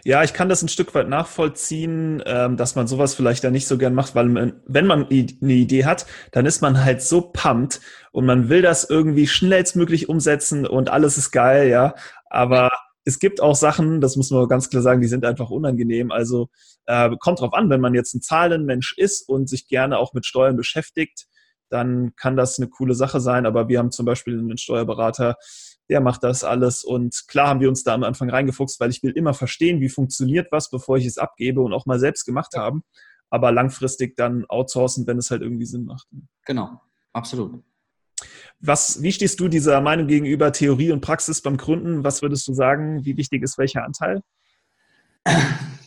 [0.04, 3.66] ja, ich kann das ein Stück weit nachvollziehen, ähm, dass man sowas vielleicht ja nicht
[3.66, 7.20] so gern macht, weil man, wenn man eine Idee hat, dann ist man halt so
[7.20, 7.80] pumped
[8.12, 11.94] und man will das irgendwie schnellstmöglich umsetzen und alles ist geil, ja.
[12.30, 12.70] Aber
[13.04, 16.10] es gibt auch Sachen, das muss man ganz klar sagen, die sind einfach unangenehm.
[16.10, 16.48] Also
[16.86, 20.26] äh, kommt drauf an, wenn man jetzt ein Zahlenmensch ist und sich gerne auch mit
[20.26, 21.26] Steuern beschäftigt,
[21.70, 23.46] dann kann das eine coole Sache sein.
[23.46, 25.36] Aber wir haben zum Beispiel einen Steuerberater,
[25.90, 26.85] der macht das alles.
[26.85, 29.88] Und klar haben wir uns da am Anfang reingefuchst, weil ich will immer verstehen, wie
[29.88, 32.85] funktioniert was, bevor ich es abgebe und auch mal selbst gemacht haben.
[33.29, 36.07] Aber langfristig dann outsourcen, wenn es halt irgendwie Sinn macht.
[36.46, 36.81] Genau,
[37.12, 37.62] absolut.
[38.61, 42.05] Was, wie stehst du dieser Meinung gegenüber Theorie und Praxis beim Gründen?
[42.05, 43.05] Was würdest du sagen?
[43.05, 44.22] Wie wichtig ist welcher Anteil?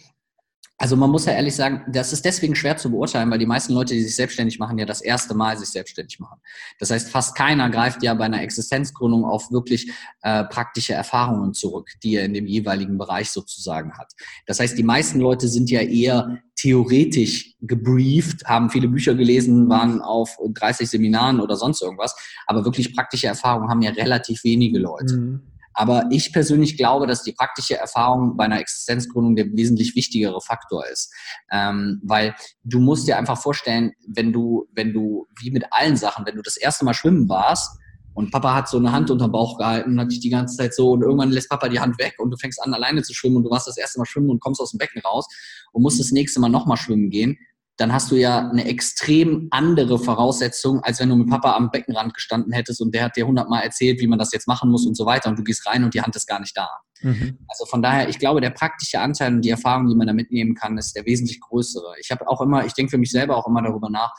[0.83, 3.71] Also man muss ja ehrlich sagen, das ist deswegen schwer zu beurteilen, weil die meisten
[3.71, 6.41] Leute, die sich selbstständig machen, ja das erste Mal sich selbstständig machen.
[6.77, 9.89] Das heißt, fast keiner greift ja bei einer Existenzgründung auf wirklich
[10.23, 14.11] äh, praktische Erfahrungen zurück, die er in dem jeweiligen Bereich sozusagen hat.
[14.45, 20.01] Das heißt, die meisten Leute sind ja eher theoretisch gebrieft, haben viele Bücher gelesen, waren
[20.01, 22.13] auf 30 Seminaren oder sonst irgendwas,
[22.45, 25.15] aber wirklich praktische Erfahrungen haben ja relativ wenige Leute.
[25.15, 25.52] Mhm.
[25.73, 30.85] Aber ich persönlich glaube, dass die praktische Erfahrung bei einer Existenzgründung der wesentlich wichtigere Faktor
[30.87, 31.13] ist.
[31.51, 36.25] Ähm, weil du musst dir einfach vorstellen, wenn du, wenn du, wie mit allen Sachen,
[36.25, 37.79] wenn du das erste Mal schwimmen warst,
[38.15, 40.55] und Papa hat so eine Hand unter den Bauch gehalten und hat dich die ganze
[40.55, 43.13] Zeit so und irgendwann lässt Papa die Hand weg und du fängst an alleine zu
[43.13, 45.27] schwimmen und du warst das erste Mal schwimmen und kommst aus dem Becken raus
[45.71, 47.37] und musst das nächste Mal nochmal schwimmen gehen,
[47.77, 52.13] dann hast du ja eine extrem andere Voraussetzung, als wenn du mit Papa am Beckenrand
[52.13, 54.95] gestanden hättest und der hat dir hundertmal erzählt, wie man das jetzt machen muss und
[54.95, 56.69] so weiter und du gehst rein und die Hand ist gar nicht da.
[57.01, 57.39] Mhm.
[57.47, 60.53] Also von daher, ich glaube, der praktische Anteil und die Erfahrung, die man da mitnehmen
[60.53, 61.95] kann, ist der wesentlich größere.
[61.99, 64.13] Ich habe auch immer, ich denke für mich selber auch immer darüber nach,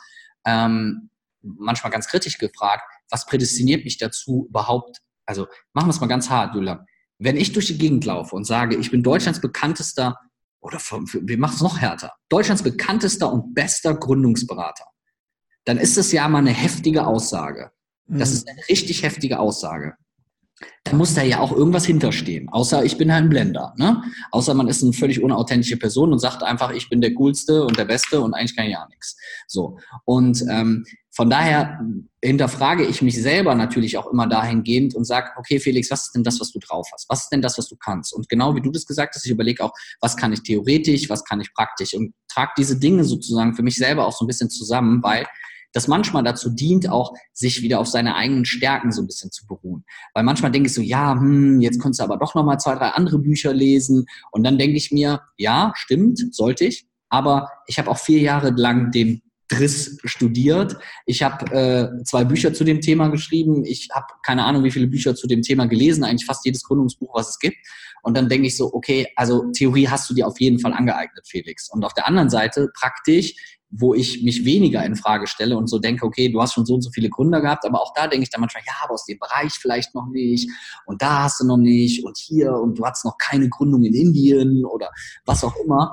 [0.45, 1.09] ähm,
[1.41, 6.29] manchmal ganz kritisch gefragt, was prädestiniert mich dazu überhaupt, also machen wir es mal ganz
[6.29, 6.85] hart, Julian.
[7.19, 10.17] Wenn ich durch die Gegend laufe und sage, ich bin Deutschlands bekanntester
[10.65, 14.85] oder wir machen es noch härter, Deutschlands bekanntester und bester Gründungsberater,
[15.63, 17.71] dann ist das ja mal eine heftige Aussage.
[18.07, 18.35] Das mhm.
[18.35, 19.95] ist eine richtig heftige Aussage.
[20.83, 22.47] Da muss da ja auch irgendwas hinterstehen.
[22.49, 23.73] Außer ich bin halt ein Blender.
[23.77, 24.01] Ne?
[24.31, 27.77] Außer man ist eine völlig unauthentische Person und sagt einfach, ich bin der Coolste und
[27.77, 29.17] der Beste und eigentlich kann ich ja nichts.
[29.47, 29.77] So.
[30.05, 31.79] Und ähm, von daher
[32.21, 36.23] hinterfrage ich mich selber natürlich auch immer dahingehend und sage, okay, Felix, was ist denn
[36.23, 37.09] das, was du drauf hast?
[37.09, 38.13] Was ist denn das, was du kannst?
[38.13, 41.23] Und genau wie du das gesagt hast, ich überlege auch, was kann ich theoretisch, was
[41.23, 44.49] kann ich praktisch und trage diese Dinge sozusagen für mich selber auch so ein bisschen
[44.49, 45.25] zusammen, weil
[45.75, 49.45] das manchmal dazu dient, auch sich wieder auf seine eigenen Stärken so ein bisschen zu
[49.45, 49.83] beruhen.
[50.13, 52.89] Weil manchmal denke ich so, ja, hm, jetzt könntest du aber doch nochmal zwei, drei
[52.91, 54.05] andere Bücher lesen.
[54.31, 56.87] Und dann denke ich mir, ja, stimmt, sollte ich.
[57.09, 60.77] Aber ich habe auch vier Jahre lang den Driss studiert.
[61.05, 63.65] Ich habe äh, zwei Bücher zu dem Thema geschrieben.
[63.65, 67.13] Ich habe keine Ahnung, wie viele Bücher zu dem Thema gelesen, eigentlich fast jedes Gründungsbuch,
[67.13, 67.57] was es gibt.
[68.01, 71.27] Und dann denke ich so, okay, also Theorie hast du dir auf jeden Fall angeeignet,
[71.27, 71.69] Felix.
[71.69, 73.35] Und auf der anderen Seite praktisch,
[73.77, 76.75] wo ich mich weniger in Frage stelle und so denke, okay, du hast schon so
[76.75, 79.05] und so viele Gründer gehabt, aber auch da denke ich dann manchmal, ja, aber aus
[79.05, 80.49] dem Bereich vielleicht noch nicht
[80.85, 83.93] und da hast du noch nicht und hier und du hast noch keine Gründung in
[83.93, 84.89] Indien oder
[85.25, 85.91] was auch immer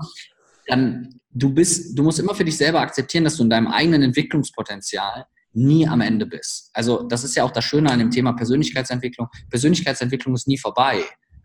[0.66, 4.02] dann du bist, du musst immer für dich selber akzeptieren, dass du in deinem eigenen
[4.02, 6.70] Entwicklungspotenzial nie am Ende bist.
[6.72, 9.28] Also das ist ja auch das Schöne an dem Thema Persönlichkeitsentwicklung.
[9.50, 11.02] Persönlichkeitsentwicklung ist nie vorbei.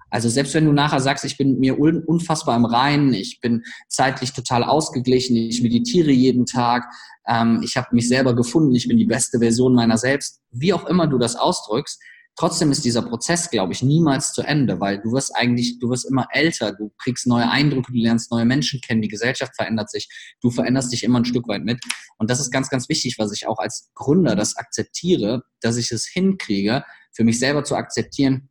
[0.10, 4.34] Also selbst wenn du nachher sagst, ich bin mir unfassbar im Reinen, ich bin zeitlich
[4.34, 6.86] total ausgeglichen, ich meditiere jeden Tag,
[7.28, 10.86] ähm, ich habe mich selber gefunden, ich bin die beste Version meiner selbst, wie auch
[10.86, 12.00] immer du das ausdrückst,
[12.39, 16.06] Trotzdem ist dieser Prozess, glaube ich, niemals zu Ende, weil du wirst eigentlich, du wirst
[16.08, 20.08] immer älter, du kriegst neue Eindrücke, du lernst neue Menschen kennen, die Gesellschaft verändert sich,
[20.43, 21.84] du veränderst dich immer ein Stück weit mit.
[22.20, 25.91] Und das ist ganz, ganz wichtig, was ich auch als Gründer das akzeptiere, dass ich
[25.91, 28.50] es hinkriege, für mich selber zu akzeptieren,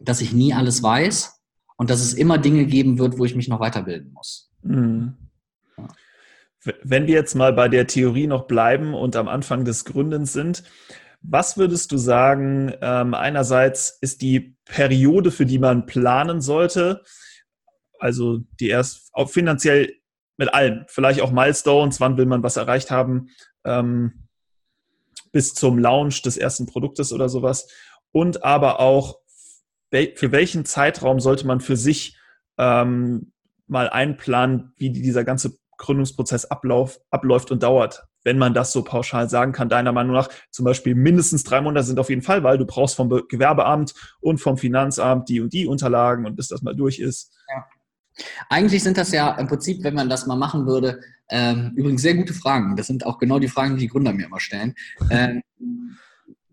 [0.00, 1.40] dass ich nie alles weiß
[1.76, 4.50] und dass es immer Dinge geben wird, wo ich mich noch weiterbilden muss.
[4.62, 5.14] Mhm.
[6.82, 10.64] Wenn wir jetzt mal bei der Theorie noch bleiben und am Anfang des Gründens sind,
[11.22, 17.02] was würdest du sagen, ähm, einerseits ist die Periode, für die man planen sollte,
[17.98, 19.92] also die erst auch finanziell
[20.36, 23.28] mit allem, vielleicht auch Milestones, wann will man was erreicht haben,
[23.64, 24.28] ähm,
[25.32, 27.68] bis zum Launch des ersten Produktes oder sowas.
[28.12, 29.18] Und aber auch,
[29.90, 32.18] für welchen Zeitraum sollte man für sich
[32.58, 33.32] ähm,
[33.66, 39.30] mal einplanen, wie dieser ganze Gründungsprozess ablauf, abläuft und dauert wenn man das so pauschal
[39.30, 42.58] sagen kann, deiner Meinung nach zum Beispiel mindestens drei Monate sind auf jeden Fall, weil
[42.58, 46.74] du brauchst vom Gewerbeamt und vom Finanzamt die und die Unterlagen und bis das mal
[46.74, 47.32] durch ist.
[47.48, 47.64] Ja.
[48.48, 52.14] Eigentlich sind das ja im Prinzip, wenn man das mal machen würde, ähm, übrigens sehr
[52.14, 52.74] gute Fragen.
[52.74, 54.74] Das sind auch genau die Fragen, die die Gründer mir immer stellen.
[55.10, 55.42] Ähm,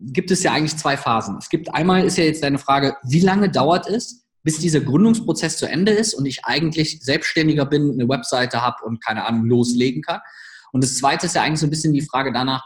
[0.00, 1.38] gibt es ja eigentlich zwei Phasen.
[1.38, 5.56] Es gibt einmal ist ja jetzt deine Frage, wie lange dauert es, bis dieser Gründungsprozess
[5.56, 10.02] zu Ende ist und ich eigentlich selbstständiger bin, eine Webseite habe und keine Ahnung loslegen
[10.02, 10.20] kann.
[10.72, 12.62] Und das Zweite ist ja eigentlich so ein bisschen die Frage danach,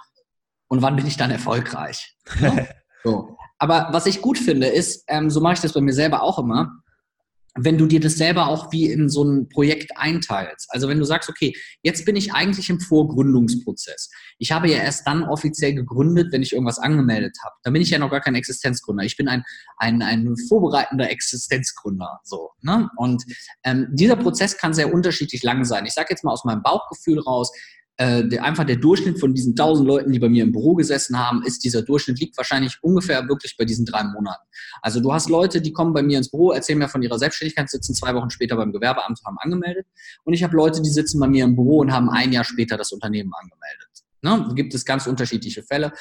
[0.69, 2.17] und wann bin ich dann erfolgreich?
[3.05, 3.37] so.
[3.59, 6.39] Aber was ich gut finde, ist, ähm, so mache ich das bei mir selber auch
[6.39, 6.83] immer,
[7.65, 10.69] wenn du dir das selber auch wie in so ein Projekt einteilst.
[10.71, 14.11] Also wenn du sagst, okay, jetzt bin ich eigentlich im Vorgründungsprozess.
[14.39, 17.55] Ich habe ja erst dann offiziell gegründet, wenn ich irgendwas angemeldet habe.
[17.63, 19.05] Da bin ich ja noch gar kein Existenzgründer.
[19.05, 19.45] Ich bin ein,
[19.77, 22.21] ein, ein vorbereitender Existenzgründer.
[22.25, 22.89] So, ne?
[22.97, 23.25] Und
[23.65, 25.87] ähm, dieser Prozess kann sehr unterschiedlich lang sein.
[25.87, 27.51] Ich sage jetzt mal aus meinem Bauchgefühl raus,
[27.99, 31.19] äh, der, einfach der Durchschnitt von diesen tausend Leuten, die bei mir im Büro gesessen
[31.19, 34.47] haben, ist dieser Durchschnitt liegt wahrscheinlich ungefähr wirklich bei diesen drei Monaten.
[34.83, 37.69] Also du hast Leute, die kommen bei mir ins Büro, erzählen mir von ihrer Selbstständigkeit,
[37.69, 39.85] sitzen zwei Wochen später beim Gewerbeamt, haben angemeldet.
[40.23, 42.77] Und ich habe Leute, die sitzen bei mir im Büro und haben ein Jahr später
[42.77, 43.89] das Unternehmen angemeldet.
[44.23, 44.55] Ne?
[44.55, 45.93] Gibt es ganz unterschiedliche Fälle.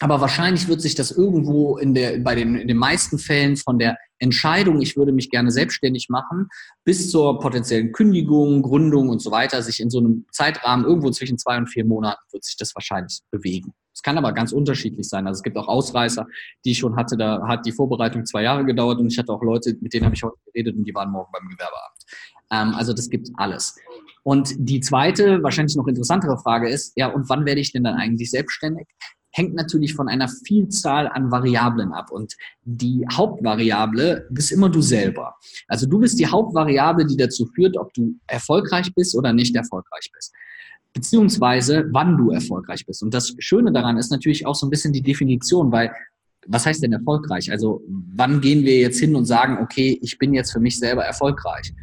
[0.00, 3.78] Aber wahrscheinlich wird sich das irgendwo in, der, bei den, in den meisten Fällen von
[3.78, 6.48] der Entscheidung, ich würde mich gerne selbstständig machen,
[6.84, 11.38] bis zur potenziellen Kündigung, Gründung und so weiter, sich in so einem Zeitrahmen irgendwo zwischen
[11.38, 13.72] zwei und vier Monaten wird sich das wahrscheinlich bewegen.
[13.94, 15.26] Es kann aber ganz unterschiedlich sein.
[15.26, 16.26] Also es gibt auch Ausreißer,
[16.64, 19.42] die ich schon hatte, da hat die Vorbereitung zwei Jahre gedauert und ich hatte auch
[19.42, 22.04] Leute, mit denen habe ich heute geredet und die waren morgen beim Gewerbeamt.
[22.50, 23.76] Ähm, also das gibt alles.
[24.24, 27.96] Und die zweite, wahrscheinlich noch interessantere Frage ist, ja, und wann werde ich denn dann
[27.96, 28.88] eigentlich selbstständig?
[29.36, 32.12] Hängt natürlich von einer Vielzahl an Variablen ab.
[32.12, 35.34] Und die Hauptvariable bist immer du selber.
[35.66, 40.08] Also du bist die Hauptvariable, die dazu führt, ob du erfolgreich bist oder nicht erfolgreich
[40.14, 40.32] bist.
[40.94, 43.02] beziehungsweise wann du erfolgreich bist.
[43.02, 45.92] Und das Schöne daran ist natürlich auch so ein bisschen die Definition, weil
[46.46, 47.50] was heißt denn erfolgreich?
[47.50, 51.04] Also wann gehen wir jetzt hin und sagen, okay, ich bin jetzt für mich selber
[51.04, 51.74] erfolgreich?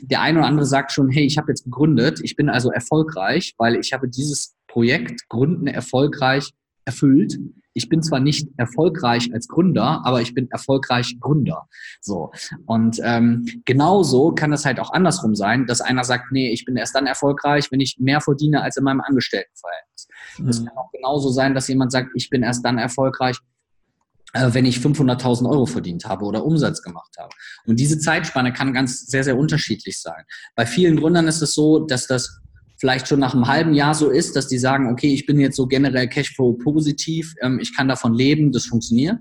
[0.00, 3.54] Der eine oder andere sagt schon, hey, ich habe jetzt gegründet, ich bin also erfolgreich,
[3.58, 6.52] weil ich habe dieses Projekt Gründen erfolgreich
[6.86, 7.38] erfüllt.
[7.74, 11.68] Ich bin zwar nicht erfolgreich als Gründer, aber ich bin erfolgreich Gründer.
[12.00, 12.32] So.
[12.64, 16.76] Und ähm, genauso kann es halt auch andersrum sein, dass einer sagt, nee, ich bin
[16.76, 20.08] erst dann erfolgreich, wenn ich mehr verdiene als in meinem Angestelltenverhältnis.
[20.38, 20.48] Mhm.
[20.48, 23.36] Es kann auch genauso sein, dass jemand sagt, ich bin erst dann erfolgreich,
[24.32, 27.34] äh, wenn ich 500.000 Euro verdient habe oder Umsatz gemacht habe.
[27.66, 30.24] Und diese Zeitspanne kann ganz sehr, sehr unterschiedlich sein.
[30.54, 32.40] Bei vielen Gründern ist es so, dass das
[32.78, 35.56] vielleicht schon nach einem halben Jahr so ist, dass die sagen, okay, ich bin jetzt
[35.56, 39.18] so generell Cashflow positiv, ähm, ich kann davon leben, das funktioniert.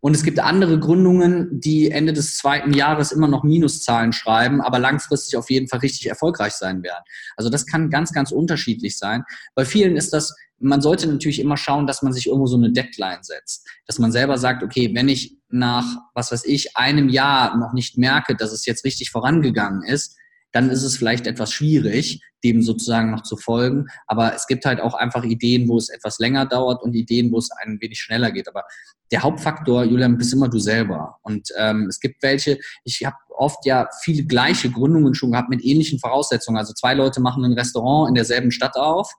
[0.00, 4.78] Und es gibt andere Gründungen, die Ende des zweiten Jahres immer noch Minuszahlen schreiben, aber
[4.78, 7.02] langfristig auf jeden Fall richtig erfolgreich sein werden.
[7.36, 9.24] Also das kann ganz, ganz unterschiedlich sein.
[9.56, 12.70] Bei vielen ist das, man sollte natürlich immer schauen, dass man sich irgendwo so eine
[12.70, 13.66] Deadline setzt.
[13.86, 15.84] Dass man selber sagt, okay, wenn ich nach,
[16.14, 20.16] was weiß ich, einem Jahr noch nicht merke, dass es jetzt richtig vorangegangen ist,
[20.52, 23.86] dann ist es vielleicht etwas schwierig, dem sozusagen noch zu folgen.
[24.06, 27.38] Aber es gibt halt auch einfach Ideen, wo es etwas länger dauert und Ideen, wo
[27.38, 28.48] es ein wenig schneller geht.
[28.48, 28.64] Aber
[29.10, 31.18] der Hauptfaktor, Julian, bist immer du selber.
[31.22, 35.64] Und ähm, es gibt welche, ich habe oft ja viele gleiche Gründungen schon gehabt mit
[35.64, 36.58] ähnlichen Voraussetzungen.
[36.58, 39.10] Also zwei Leute machen ein Restaurant in derselben Stadt auf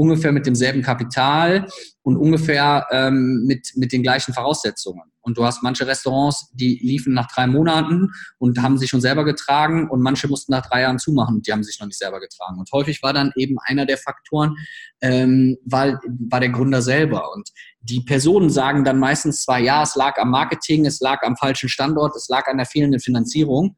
[0.00, 1.66] ungefähr mit demselben Kapital
[2.02, 5.02] und ungefähr ähm, mit, mit den gleichen Voraussetzungen.
[5.20, 9.24] Und du hast manche Restaurants, die liefen nach drei Monaten und haben sich schon selber
[9.24, 12.18] getragen und manche mussten nach drei Jahren zumachen und die haben sich noch nicht selber
[12.18, 12.58] getragen.
[12.58, 14.56] Und häufig war dann eben einer der Faktoren,
[15.02, 15.98] ähm, weil,
[16.30, 17.34] war der Gründer selber.
[17.34, 17.50] Und
[17.82, 21.68] die Personen sagen dann meistens zwar, ja, es lag am Marketing, es lag am falschen
[21.68, 23.76] Standort, es lag an der fehlenden Finanzierung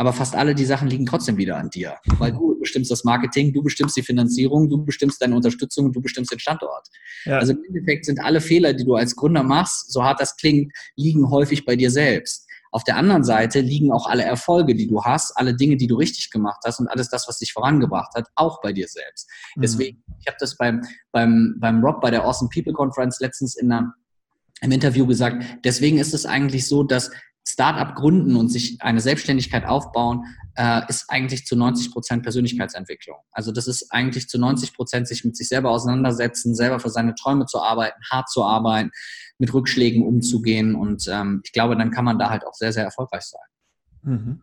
[0.00, 3.52] aber fast alle die Sachen liegen trotzdem wieder an dir, weil du bestimmst das Marketing,
[3.52, 6.88] du bestimmst die Finanzierung, du bestimmst deine Unterstützung, du bestimmst den Standort.
[7.26, 7.36] Ja.
[7.36, 10.72] Also im Endeffekt sind alle Fehler, die du als Gründer machst, so hart das klingt,
[10.96, 12.46] liegen häufig bei dir selbst.
[12.70, 15.96] Auf der anderen Seite liegen auch alle Erfolge, die du hast, alle Dinge, die du
[15.96, 19.28] richtig gemacht hast und alles das, was dich vorangebracht hat, auch bei dir selbst.
[19.54, 19.60] Mhm.
[19.60, 20.80] Deswegen, ich habe das beim,
[21.12, 23.92] beim, beim Rob bei der Awesome People Conference letztens in einer,
[24.62, 25.44] im Interview gesagt.
[25.62, 27.10] Deswegen ist es eigentlich so, dass
[27.50, 30.24] Startup gründen und sich eine Selbstständigkeit aufbauen,
[30.56, 33.18] äh, ist eigentlich zu 90 Prozent Persönlichkeitsentwicklung.
[33.32, 37.14] Also das ist eigentlich zu 90 Prozent sich mit sich selber auseinandersetzen, selber für seine
[37.14, 38.90] Träume zu arbeiten, hart zu arbeiten,
[39.38, 42.84] mit Rückschlägen umzugehen und ähm, ich glaube, dann kann man da halt auch sehr, sehr
[42.84, 43.40] erfolgreich sein.
[44.02, 44.42] Mhm.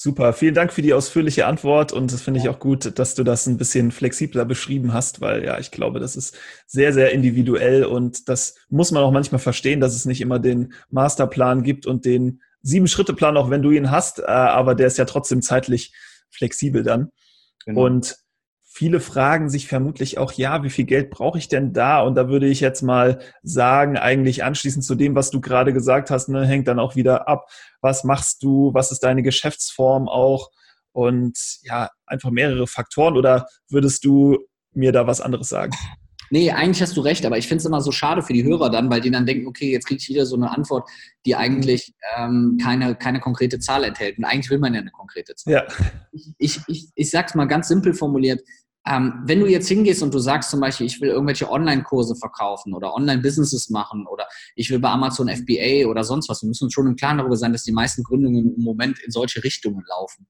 [0.00, 3.24] Super, vielen Dank für die ausführliche Antwort und das finde ich auch gut, dass du
[3.24, 6.38] das ein bisschen flexibler beschrieben hast, weil ja, ich glaube, das ist
[6.68, 10.72] sehr, sehr individuell und das muss man auch manchmal verstehen, dass es nicht immer den
[10.90, 15.04] Masterplan gibt und den Sieben-Schritte-Plan, auch wenn du ihn hast, äh, aber der ist ja
[15.04, 15.92] trotzdem zeitlich
[16.30, 17.10] flexibel dann.
[17.66, 17.86] Genau.
[17.86, 18.18] Und
[18.78, 22.00] viele fragen sich vermutlich auch, ja, wie viel Geld brauche ich denn da?
[22.00, 26.12] Und da würde ich jetzt mal sagen, eigentlich anschließend zu dem, was du gerade gesagt
[26.12, 27.50] hast, ne, hängt dann auch wieder ab,
[27.80, 30.52] was machst du, was ist deine Geschäftsform auch
[30.92, 34.38] und ja, einfach mehrere Faktoren oder würdest du
[34.72, 35.72] mir da was anderes sagen?
[36.30, 38.70] Nee, eigentlich hast du recht, aber ich finde es immer so schade für die Hörer
[38.70, 40.88] dann, weil die dann denken, okay, jetzt kriege ich wieder so eine Antwort,
[41.26, 44.18] die eigentlich ähm, keine, keine konkrete Zahl enthält.
[44.18, 45.52] Und eigentlich will man ja eine konkrete Zahl.
[45.52, 45.66] Ja.
[46.12, 48.40] Ich, ich, ich, ich sag's mal ganz simpel formuliert,
[48.88, 52.74] ähm, wenn du jetzt hingehst und du sagst zum Beispiel, ich will irgendwelche Online-Kurse verkaufen
[52.74, 56.72] oder Online-Businesses machen oder ich will bei Amazon FBA oder sonst was, wir müssen uns
[56.72, 60.26] schon im Klaren darüber sein, dass die meisten Gründungen im Moment in solche Richtungen laufen.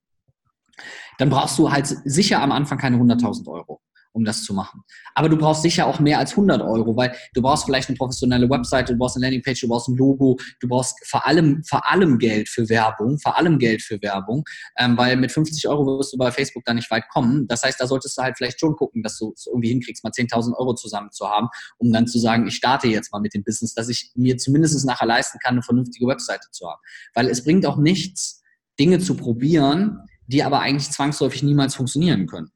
[1.18, 3.80] Dann brauchst du halt sicher am Anfang keine 100.000 Euro
[4.18, 4.82] um das zu machen.
[5.14, 8.50] Aber du brauchst sicher auch mehr als 100 Euro, weil du brauchst vielleicht eine professionelle
[8.50, 12.18] Website, du brauchst eine Landingpage, du brauchst ein Logo, du brauchst vor allem, vor allem
[12.18, 14.44] Geld für Werbung, vor allem Geld für Werbung,
[14.76, 17.46] ähm, weil mit 50 Euro wirst du bei Facebook da nicht weit kommen.
[17.46, 20.10] Das heißt, da solltest du halt vielleicht schon gucken, dass du es irgendwie hinkriegst, mal
[20.10, 21.48] 10.000 Euro zusammen zu haben,
[21.78, 24.84] um dann zu sagen, ich starte jetzt mal mit dem Business, dass ich mir zumindest
[24.84, 26.80] nachher leisten kann, eine vernünftige Webseite zu haben.
[27.14, 28.42] Weil es bringt auch nichts,
[28.80, 32.50] Dinge zu probieren, die aber eigentlich zwangsläufig niemals funktionieren können.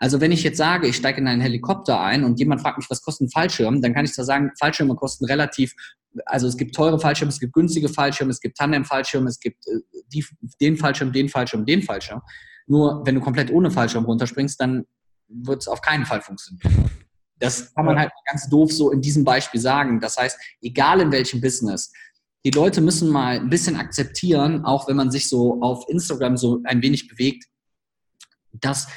[0.00, 2.88] Also wenn ich jetzt sage, ich steige in einen Helikopter ein und jemand fragt mich,
[2.88, 5.74] was kostet ein Fallschirm, dann kann ich zwar sagen, Fallschirme kosten relativ,
[6.26, 9.80] also es gibt teure Fallschirme, es gibt günstige Fallschirme, es gibt Tandem-Fallschirme, es gibt äh,
[10.12, 10.24] die,
[10.60, 12.22] den Fallschirm, den Fallschirm, den Fallschirm.
[12.66, 14.84] Nur wenn du komplett ohne Fallschirm runterspringst, dann
[15.28, 16.90] wird es auf keinen Fall funktionieren.
[17.38, 20.00] Das kann man halt ganz doof so in diesem Beispiel sagen.
[20.00, 21.92] Das heißt, egal in welchem Business,
[22.44, 26.60] die Leute müssen mal ein bisschen akzeptieren, auch wenn man sich so auf Instagram so
[26.64, 27.44] ein wenig bewegt,
[28.52, 28.88] dass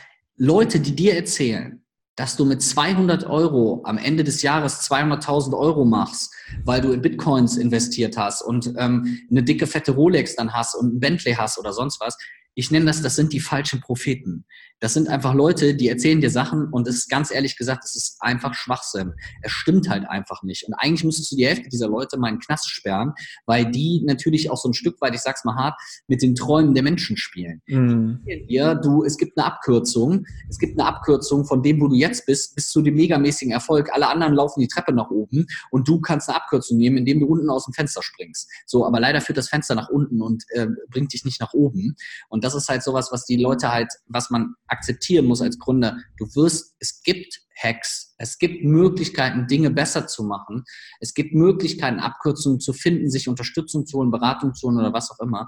[0.43, 1.85] Leute, die dir erzählen,
[2.15, 6.33] dass du mit 200 Euro am Ende des Jahres 200.000 Euro machst,
[6.65, 10.95] weil du in Bitcoins investiert hast und ähm, eine dicke, fette Rolex dann hast und
[10.95, 12.17] ein Bentley hast oder sonst was,
[12.55, 14.45] ich nenne das, das sind die falschen Propheten.
[14.81, 17.95] Das sind einfach Leute, die erzählen dir Sachen und es ist ganz ehrlich gesagt, es
[17.95, 19.13] ist einfach Schwachsinn.
[19.43, 20.67] Es stimmt halt einfach nicht.
[20.67, 23.13] Und eigentlich müsstest du die Hälfte dieser Leute mal in den Knast sperren,
[23.45, 26.73] weil die natürlich auch so ein Stück weit, ich sag's mal hart, mit den Träumen
[26.73, 27.61] der Menschen spielen.
[27.67, 28.21] Mhm.
[28.47, 30.25] Ja, du, es gibt eine Abkürzung.
[30.49, 33.93] Es gibt eine Abkürzung von dem, wo du jetzt bist, bis zu dem megamäßigen Erfolg.
[33.93, 37.27] Alle anderen laufen die Treppe nach oben und du kannst eine Abkürzung nehmen, indem du
[37.27, 38.49] unten aus dem Fenster springst.
[38.65, 41.95] So, aber leider führt das Fenster nach unten und äh, bringt dich nicht nach oben.
[42.29, 45.97] Und das ist halt sowas, was die Leute halt, was man akzeptieren muss als Gründer.
[46.17, 50.63] Du wirst, es gibt Hacks, es gibt Möglichkeiten, Dinge besser zu machen.
[50.99, 55.11] Es gibt Möglichkeiten, Abkürzungen zu finden, sich Unterstützung zu holen, Beratung zu holen oder was
[55.11, 55.47] auch immer.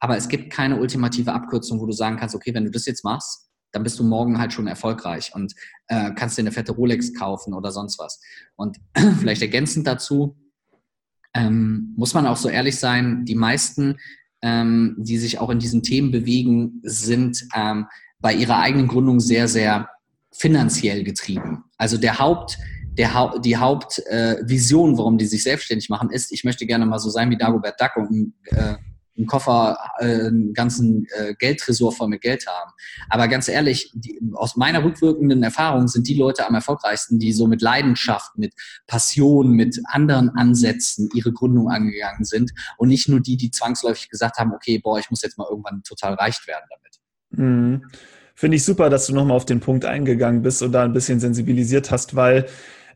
[0.00, 3.04] Aber es gibt keine ultimative Abkürzung, wo du sagen kannst, okay, wenn du das jetzt
[3.04, 5.54] machst, dann bist du morgen halt schon erfolgreich und
[5.86, 8.20] äh, kannst dir eine fette Rolex kaufen oder sonst was.
[8.56, 8.78] Und
[9.18, 10.36] vielleicht ergänzend dazu,
[11.34, 13.96] ähm, muss man auch so ehrlich sein, die meisten,
[14.42, 17.86] ähm, die sich auch in diesen Themen bewegen, sind ähm,
[18.20, 19.88] bei ihrer eigenen Gründung sehr, sehr
[20.32, 21.64] finanziell getrieben.
[21.76, 22.58] Also der Haupt,
[22.98, 26.98] der ha die Hauptvision, äh, warum die sich selbstständig machen, ist, ich möchte gerne mal
[26.98, 28.74] so sein wie Dagobert Duck und äh,
[29.16, 32.72] einen Koffer, äh, einen ganzen äh, Geldtresor voll mit Geld haben.
[33.10, 37.46] Aber ganz ehrlich, die, aus meiner rückwirkenden Erfahrung sind die Leute am erfolgreichsten, die so
[37.46, 38.54] mit Leidenschaft, mit
[38.86, 44.38] Passion, mit anderen Ansätzen ihre Gründung angegangen sind und nicht nur die, die zwangsläufig gesagt
[44.38, 47.00] haben, okay, boah, ich muss jetzt mal irgendwann total reich werden damit.
[47.30, 47.82] Mhm.
[48.34, 51.20] Finde ich super, dass du nochmal auf den Punkt eingegangen bist und da ein bisschen
[51.20, 52.46] sensibilisiert hast, weil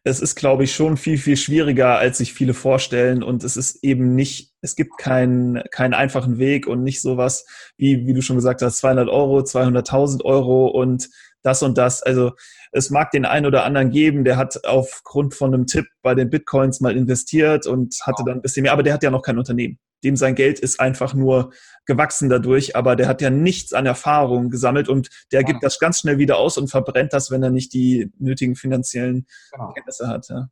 [0.03, 3.25] es ist, glaube ich, schon viel, viel schwieriger, als sich viele vorstellen.
[3.25, 7.47] Und es ist eben nicht, es gibt keinen, keinen einfachen Weg und nicht sowas
[7.77, 11.09] wie, wie du schon gesagt hast, 200 Euro, 200.000 Euro und
[11.43, 12.03] das und das.
[12.03, 12.33] Also
[12.73, 16.29] es mag den einen oder anderen geben, der hat aufgrund von einem Tipp bei den
[16.29, 19.39] Bitcoins mal investiert und hatte dann ein bisschen mehr, aber der hat ja noch kein
[19.39, 21.53] Unternehmen dem sein Geld ist einfach nur
[21.85, 26.01] gewachsen dadurch, aber der hat ja nichts an Erfahrung gesammelt und der gibt das ganz
[26.01, 29.73] schnell wieder aus und verbrennt das, wenn er nicht die nötigen finanziellen genau.
[29.73, 30.29] Kenntnisse hat.
[30.29, 30.49] Ja.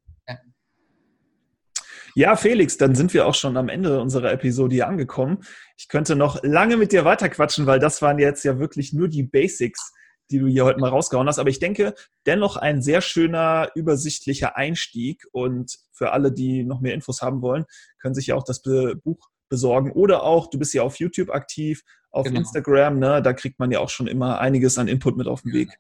[2.15, 2.37] Ja.
[2.37, 5.39] Felix, dann sind wir auch schon am Ende unserer Episode hier angekommen.
[5.77, 9.23] Ich könnte noch lange mit dir weiterquatschen, weil das waren jetzt ja wirklich nur die
[9.23, 9.93] Basics,
[10.31, 11.39] die du hier heute mal rausgehauen hast.
[11.39, 11.95] Aber ich denke,
[12.27, 15.25] dennoch ein sehr schöner, übersichtlicher Einstieg.
[15.33, 17.65] Und für alle, die noch mehr Infos haben wollen,
[18.01, 19.93] können sich ja auch das Buch besorgen.
[19.93, 22.41] Oder auch, du bist ja auf YouTube aktiv, auf genau.
[22.41, 23.23] Instagram, ne?
[23.23, 25.71] da kriegt man ja auch schon immer einiges an Input mit auf den Weg.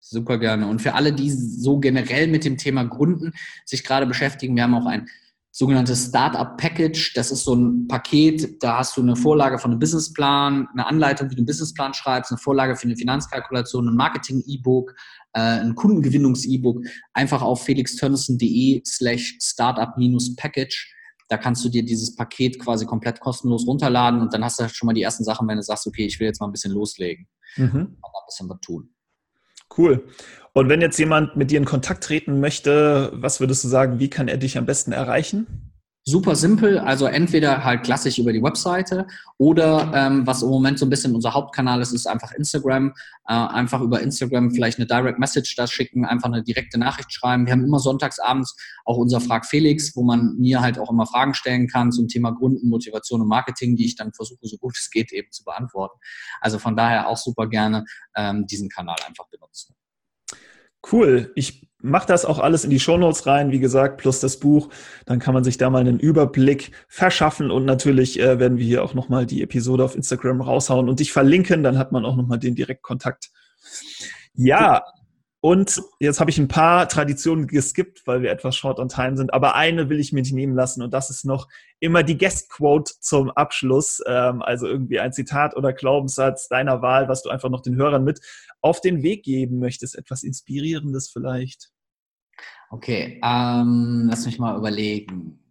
[0.00, 0.66] Super gerne.
[0.66, 3.32] Und für alle, die so generell mit dem Thema Gründen
[3.64, 5.08] sich gerade beschäftigen, wir haben auch ein
[5.52, 7.12] sogenanntes Startup Package.
[7.14, 11.30] Das ist so ein Paket, da hast du eine Vorlage von einem Businessplan, eine Anleitung,
[11.30, 14.94] wie du einen Businessplan schreibst, eine Vorlage für eine Finanzkalkulation, ein Marketing-E-Book,
[15.34, 16.84] äh, ein Kundengewinnungs-E-Book.
[17.12, 20.92] Einfach auf felixtörnissen.de slash startup-package
[21.32, 24.86] da kannst du dir dieses Paket quasi komplett kostenlos runterladen und dann hast du schon
[24.86, 27.26] mal die ersten Sachen, wenn du sagst, okay, ich will jetzt mal ein bisschen loslegen
[27.56, 27.64] mhm.
[27.64, 28.90] und ein bisschen was tun.
[29.76, 30.04] Cool.
[30.52, 34.10] Und wenn jetzt jemand mit dir in Kontakt treten möchte, was würdest du sagen, wie
[34.10, 35.71] kann er dich am besten erreichen?
[36.04, 39.06] Super simpel, also entweder halt klassisch über die Webseite
[39.38, 42.92] oder ähm, was im Moment so ein bisschen unser Hauptkanal ist, ist einfach Instagram.
[43.28, 47.46] Äh, einfach über Instagram vielleicht eine Direct Message da schicken, einfach eine direkte Nachricht schreiben.
[47.46, 51.34] Wir haben immer sonntagsabends auch unser Frag Felix, wo man mir halt auch immer Fragen
[51.34, 54.90] stellen kann zum Thema Gründen, Motivation und Marketing, die ich dann versuche, so gut es
[54.90, 56.00] geht, eben zu beantworten.
[56.40, 57.84] Also von daher auch super gerne
[58.16, 59.76] ähm, diesen Kanal einfach benutzen.
[60.90, 61.30] Cool.
[61.36, 64.68] Ich mache das auch alles in die Shownotes rein, wie gesagt, plus das Buch.
[65.06, 68.84] Dann kann man sich da mal einen Überblick verschaffen und natürlich äh, werden wir hier
[68.84, 71.62] auch nochmal die Episode auf Instagram raushauen und dich verlinken.
[71.62, 73.30] Dann hat man auch nochmal den Direktkontakt.
[74.34, 74.82] Ja,
[75.44, 79.34] und jetzt habe ich ein paar Traditionen geskippt, weil wir etwas short on time sind.
[79.34, 81.48] Aber eine will ich mir nicht nehmen lassen und das ist noch
[81.80, 84.00] immer die Guest Quote zum Abschluss.
[84.06, 88.04] Ähm, also irgendwie ein Zitat oder Glaubenssatz deiner Wahl, was du einfach noch den Hörern
[88.04, 88.20] mit
[88.60, 89.98] auf den Weg geben möchtest.
[89.98, 91.72] Etwas Inspirierendes vielleicht.
[92.70, 95.41] Okay, ähm, lass mich mal überlegen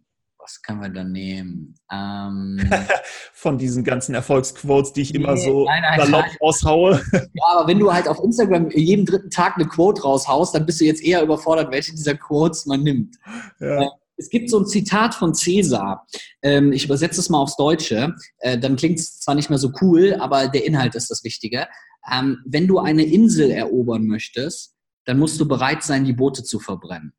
[0.42, 1.74] was können wir da nehmen?
[1.90, 2.58] Ähm,
[3.32, 6.36] Von diesen ganzen Erfolgsquotes, die ich nee, immer so nein, nein, salopp nein.
[6.40, 7.02] raushaue.
[7.12, 10.80] Ja, aber wenn du halt auf Instagram jeden dritten Tag eine Quote raushaust, dann bist
[10.80, 13.16] du jetzt eher überfordert, welche dieser Quotes man nimmt.
[13.60, 13.82] Ja.
[13.82, 16.06] Äh, es gibt so ein Zitat von Cäsar.
[16.42, 18.14] Ähm, ich übersetze es mal aufs Deutsche.
[18.38, 21.66] Äh, dann klingt es zwar nicht mehr so cool, aber der Inhalt ist das Wichtige.
[22.12, 24.74] Ähm, wenn du eine Insel erobern möchtest,
[25.04, 27.12] dann musst du bereit sein, die Boote zu verbrennen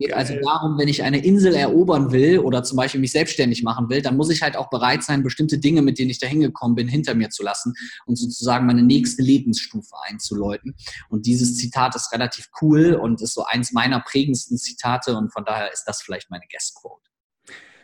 [0.00, 3.88] geht also darum, wenn ich eine Insel erobern will oder zum Beispiel mich selbstständig machen
[3.90, 6.74] will, dann muss ich halt auch bereit sein, bestimmte Dinge, mit denen ich da hingekommen
[6.74, 7.74] bin, hinter mir zu lassen
[8.06, 10.74] und sozusagen meine nächste Lebensstufe einzuläuten.
[11.10, 15.44] Und dieses Zitat ist relativ cool und ist so eins meiner prägendsten Zitate und von
[15.44, 17.09] daher ist das vielleicht meine Guest Quote.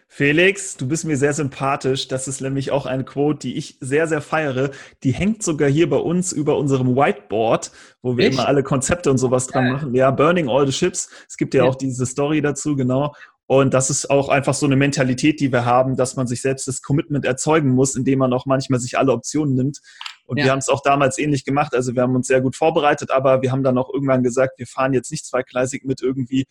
[0.08, 2.08] Felix, du bist mir sehr sympathisch.
[2.08, 4.70] Das ist nämlich auch eine Quote, die ich sehr, sehr feiere.
[5.02, 8.34] Die hängt sogar hier bei uns über unserem Whiteboard, wo wir Echt?
[8.34, 9.94] immer alle Konzepte und sowas dran machen.
[9.94, 11.10] Ja, Burning All the Ships.
[11.28, 13.14] Es gibt ja, ja auch diese Story dazu, genau.
[13.48, 16.66] Und das ist auch einfach so eine Mentalität, die wir haben, dass man sich selbst
[16.66, 19.80] das Commitment erzeugen muss, indem man auch manchmal sich alle Optionen nimmt.
[20.24, 20.44] Und ja.
[20.44, 21.72] wir haben es auch damals ähnlich gemacht.
[21.74, 24.66] Also wir haben uns sehr gut vorbereitet, aber wir haben dann auch irgendwann gesagt, wir
[24.66, 26.46] fahren jetzt nicht zweigleisig mit irgendwie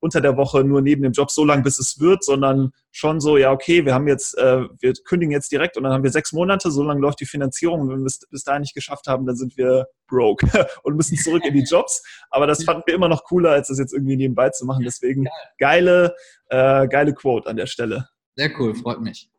[0.00, 3.36] unter der Woche nur neben dem Job so lange, bis es wird, sondern schon so,
[3.36, 6.32] ja, okay, wir haben jetzt, äh, wir kündigen jetzt direkt und dann haben wir sechs
[6.32, 9.26] Monate, so lange läuft die Finanzierung und wenn wir es bis dahin nicht geschafft haben,
[9.26, 10.46] dann sind wir broke
[10.82, 12.02] und müssen zurück in die Jobs.
[12.30, 14.84] Aber das fanden wir immer noch cooler, als das jetzt irgendwie nebenbei zu machen.
[14.84, 15.26] Deswegen
[15.58, 16.14] geile,
[16.48, 18.08] äh, geile Quote an der Stelle.
[18.36, 19.30] Sehr cool, freut mich.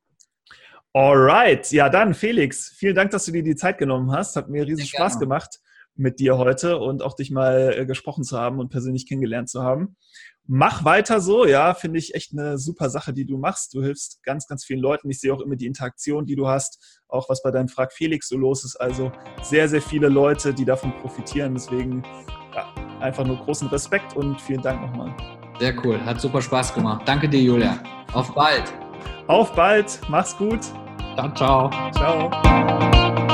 [0.92, 4.36] Alright, ja dann Felix, vielen Dank, dass du dir die Zeit genommen hast.
[4.36, 5.60] Hat mir riesen Spaß gemacht
[5.96, 9.64] mit dir heute und auch dich mal äh, gesprochen zu haben und persönlich kennengelernt zu
[9.64, 9.98] haben
[10.50, 13.74] mach weiter so, ja, finde ich echt eine super Sache, die du machst.
[13.76, 15.10] Du hilfst ganz, ganz vielen Leuten.
[15.10, 18.28] Ich sehe auch immer die Interaktion, die du hast, auch was bei deinem Frag Felix
[18.28, 18.76] so los ist.
[18.76, 19.12] Also
[19.44, 21.54] sehr, sehr viele Leute, die davon profitieren.
[21.54, 22.04] Deswegen
[22.56, 25.16] ja, einfach nur großen Respekt und vielen Dank nochmal.
[25.60, 27.04] Sehr cool, hat super Spaß gemacht.
[27.06, 27.80] Danke dir, Julia.
[28.14, 28.74] Auf bald.
[29.28, 30.62] Auf bald, mach's gut.
[31.16, 31.70] Ciao, ciao.
[31.94, 33.29] Ciao.